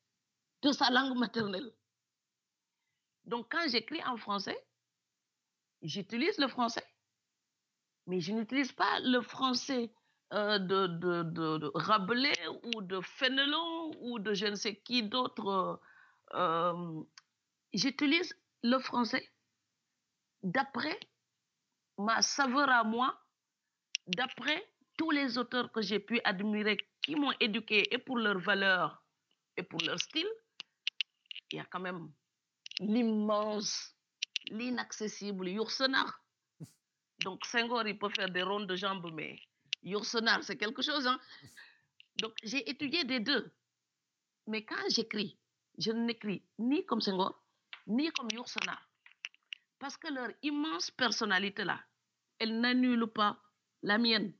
[0.61, 1.71] de sa langue maternelle.
[3.25, 4.57] Donc, quand j'écris en français,
[5.81, 6.85] j'utilise le français,
[8.05, 9.91] mais je n'utilise pas le français
[10.33, 15.81] euh, de, de, Rabelais ou de Fénelon ou de je ne sais qui d'autre.
[16.35, 17.01] Euh,
[17.73, 19.27] j'utilise le français
[20.43, 20.99] d'après
[21.97, 23.19] ma saveur à moi,
[24.07, 24.63] d'après
[24.97, 29.03] tous les auteurs que j'ai pu admirer, qui m'ont éduqué et pour leur valeur
[29.57, 30.29] et pour leur style,
[31.51, 32.11] il y a quand même
[32.79, 33.95] l'immense,
[34.49, 36.21] l'inaccessible Yourcenar.
[37.23, 39.39] Donc Senghor, il peut faire des rondes de jambes, mais
[39.83, 41.07] Yourcenar, c'est quelque chose.
[41.07, 41.19] Hein?
[42.21, 43.51] Donc j'ai étudié des deux.
[44.47, 45.37] Mais quand j'écris,
[45.77, 47.41] je n'écris ni comme Senghor,
[47.87, 48.81] ni comme Yourcenar.
[49.79, 51.79] Parce que leur immense personnalité là,
[52.39, 53.37] elle n'annule pas
[53.83, 54.33] la mienne.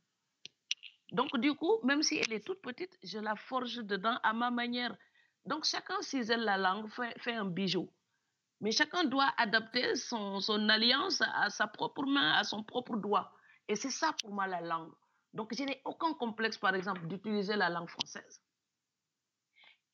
[1.12, 4.52] Donc, du coup, même si elle est toute petite, je la forge dedans à ma
[4.52, 4.96] manière.
[5.46, 7.90] Donc, chacun cisèle la langue, fait, un bijou.
[8.62, 13.32] Mais chacun doit adapter son, alliance à sa propre main, à son propre doigt.
[13.68, 14.92] Et c'est ça pour moi la langue.
[15.34, 18.42] Donc, je n'ai aucun complexe, par exemple, d'utiliser la langue française.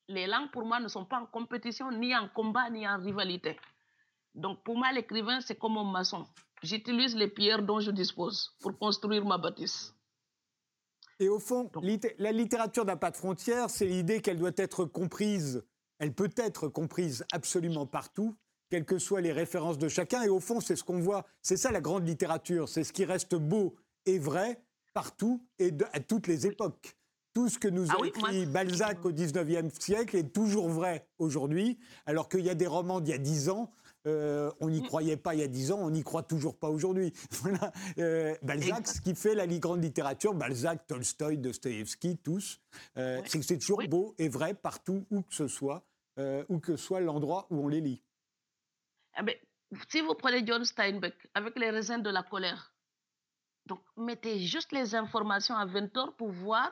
[0.07, 3.57] Les langues, pour moi, ne sont pas en compétition, ni en combat, ni en rivalité.
[4.33, 6.25] Donc, pour moi, l'écrivain, c'est comme un maçon.
[6.61, 9.93] J'utilise les pierres dont je dispose pour construire ma bâtisse.
[11.19, 11.71] Et au fond,
[12.17, 15.65] la littérature n'a pas de frontières, c'est l'idée qu'elle doit être comprise,
[15.97, 18.35] elle peut être comprise absolument partout,
[18.69, 20.23] quelles que soient les références de chacun.
[20.23, 23.05] Et au fond, c'est ce qu'on voit, c'est ça la grande littérature, c'est ce qui
[23.05, 24.64] reste beau et vrai
[24.95, 26.97] partout et à toutes les époques.
[27.35, 31.77] Tout ce que nous ah a écrit Balzac au XIXe siècle est toujours vrai aujourd'hui,
[32.05, 33.71] alors qu'il y a des romans d'il y a dix ans
[34.07, 34.85] euh, on n'y mm.
[34.85, 37.11] croyait pas il y a dix ans, on n'y croit toujours pas aujourd'hui.
[37.41, 37.71] voilà.
[37.97, 42.61] Euh, Balzac, ce qui fait la grande littérature, Balzac, Tolstoï, Dostoïevski, tous,
[42.95, 45.83] c'est que c'est toujours beau et vrai partout où que ce soit,
[46.49, 48.03] où que soit l'endroit où on les lit.
[49.15, 49.35] Ah ben,
[49.89, 52.74] si vous prenez John Steinbeck avec les raisins de la colère,
[53.65, 56.71] donc mettez juste les informations à 20 heures pour voir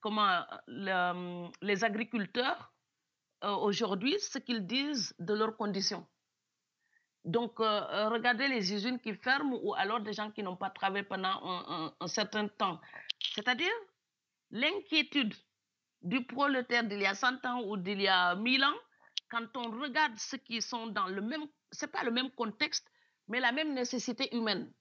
[0.00, 2.72] comment les agriculteurs
[3.44, 6.06] euh, aujourd'hui ce qu'ils disent de leurs conditions.
[7.24, 10.70] Donc, euh, euh, regardez les usines qui ferment ou alors des gens qui n'ont pas
[10.70, 12.80] travaillé pendant un, certain temps.
[13.34, 13.72] C'est-à-dire
[14.50, 15.34] l'inquiétude
[16.02, 18.78] du prolétaire d'il y a 100 ans ou d'il y a 1000 ans,
[19.28, 22.86] quand on regarde ceux qui sont dans le même, c'est pas le même contexte,
[23.28, 24.72] mais la même nécessité humaine.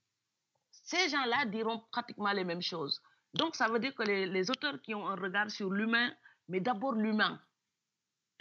[0.92, 3.02] Ces gens-là diront pratiquement les mêmes choses.
[3.34, 6.12] Donc, ça veut dire que les, auteurs qui ont un regard sur l'humain,
[6.50, 7.40] mais d'abord l'humain,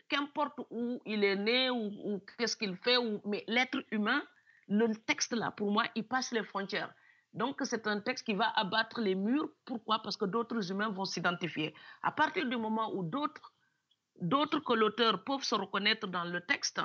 [0.09, 4.21] qu'importe où il est né ou, qu'est-ce qu'il fait, mais l'être humain,
[4.67, 6.93] le texte là, pour moi, il passe les frontières.
[7.35, 9.51] Donc, c'est un texte qui va abattre les murs.
[9.65, 10.03] Pourquoi?
[10.03, 11.73] Parce que d'autres humains vont s'identifier.
[12.03, 13.53] À partir du moment où d'autres,
[14.21, 16.81] d'autres que l'auteur peuvent se reconnaître dans le texte,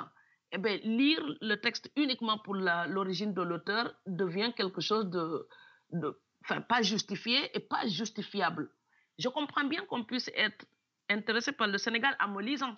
[0.56, 5.46] eh bien, lire le texte uniquement pour l'origine de l'auteur devient quelque chose de,
[5.90, 8.70] de, enfin, pas justifié et pas justifiable.
[9.18, 10.64] Je comprends bien qu'on puisse être
[11.10, 12.74] intéressé par le Sénégal en me lisant.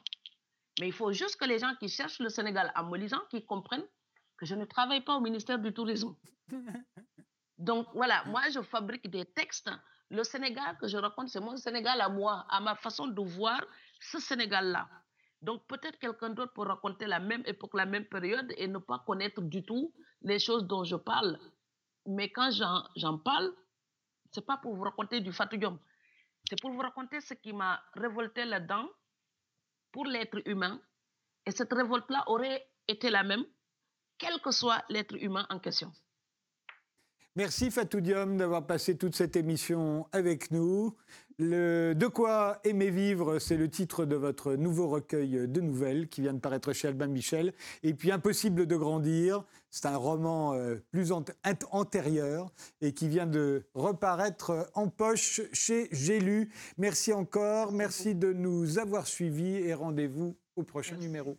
[0.80, 3.86] Mais il faut juste que les gens qui cherchent le Sénégal à Molisant, qui comprennent
[4.36, 6.14] que je ne travaille pas au ministère du Tourisme.
[7.58, 9.70] Donc voilà, moi je fabrique des textes.
[10.10, 13.64] Le Sénégal que je raconte, c'est mon Sénégal à moi, à ma façon de voir
[14.00, 14.88] ce Sénégal-là.
[15.40, 18.98] Donc peut-être quelqu'un d'autre peut raconter la même époque, la même période et ne pas
[19.06, 21.38] connaître du tout les choses dont je parle.
[22.06, 22.50] Mais quand
[22.96, 23.52] j'en parle,
[24.32, 25.58] c'est pas pour vous raconter du Fatou
[26.48, 28.88] C'est pour vous raconter ce qui m'a révolté là-dedans
[29.92, 30.80] pour l'être humain.
[31.46, 33.44] Et cette révolte-là aurait été la même,
[34.18, 35.92] quel que soit l'être humain en question.
[37.38, 40.96] Merci Fatou Diom d'avoir passé toute cette émission avec nous.
[41.38, 46.34] De quoi aimer vivre, c'est le titre de votre nouveau recueil de nouvelles qui vient
[46.34, 47.54] de paraître chez Albin Michel.
[47.84, 51.12] Et puis Impossible de grandir, c'est un roman euh, plus
[51.70, 56.50] antérieur et qui vient de reparaître en poche chez J'ai lu.
[56.76, 61.38] Merci encore, merci de nous avoir suivis et rendez-vous au prochain numéro.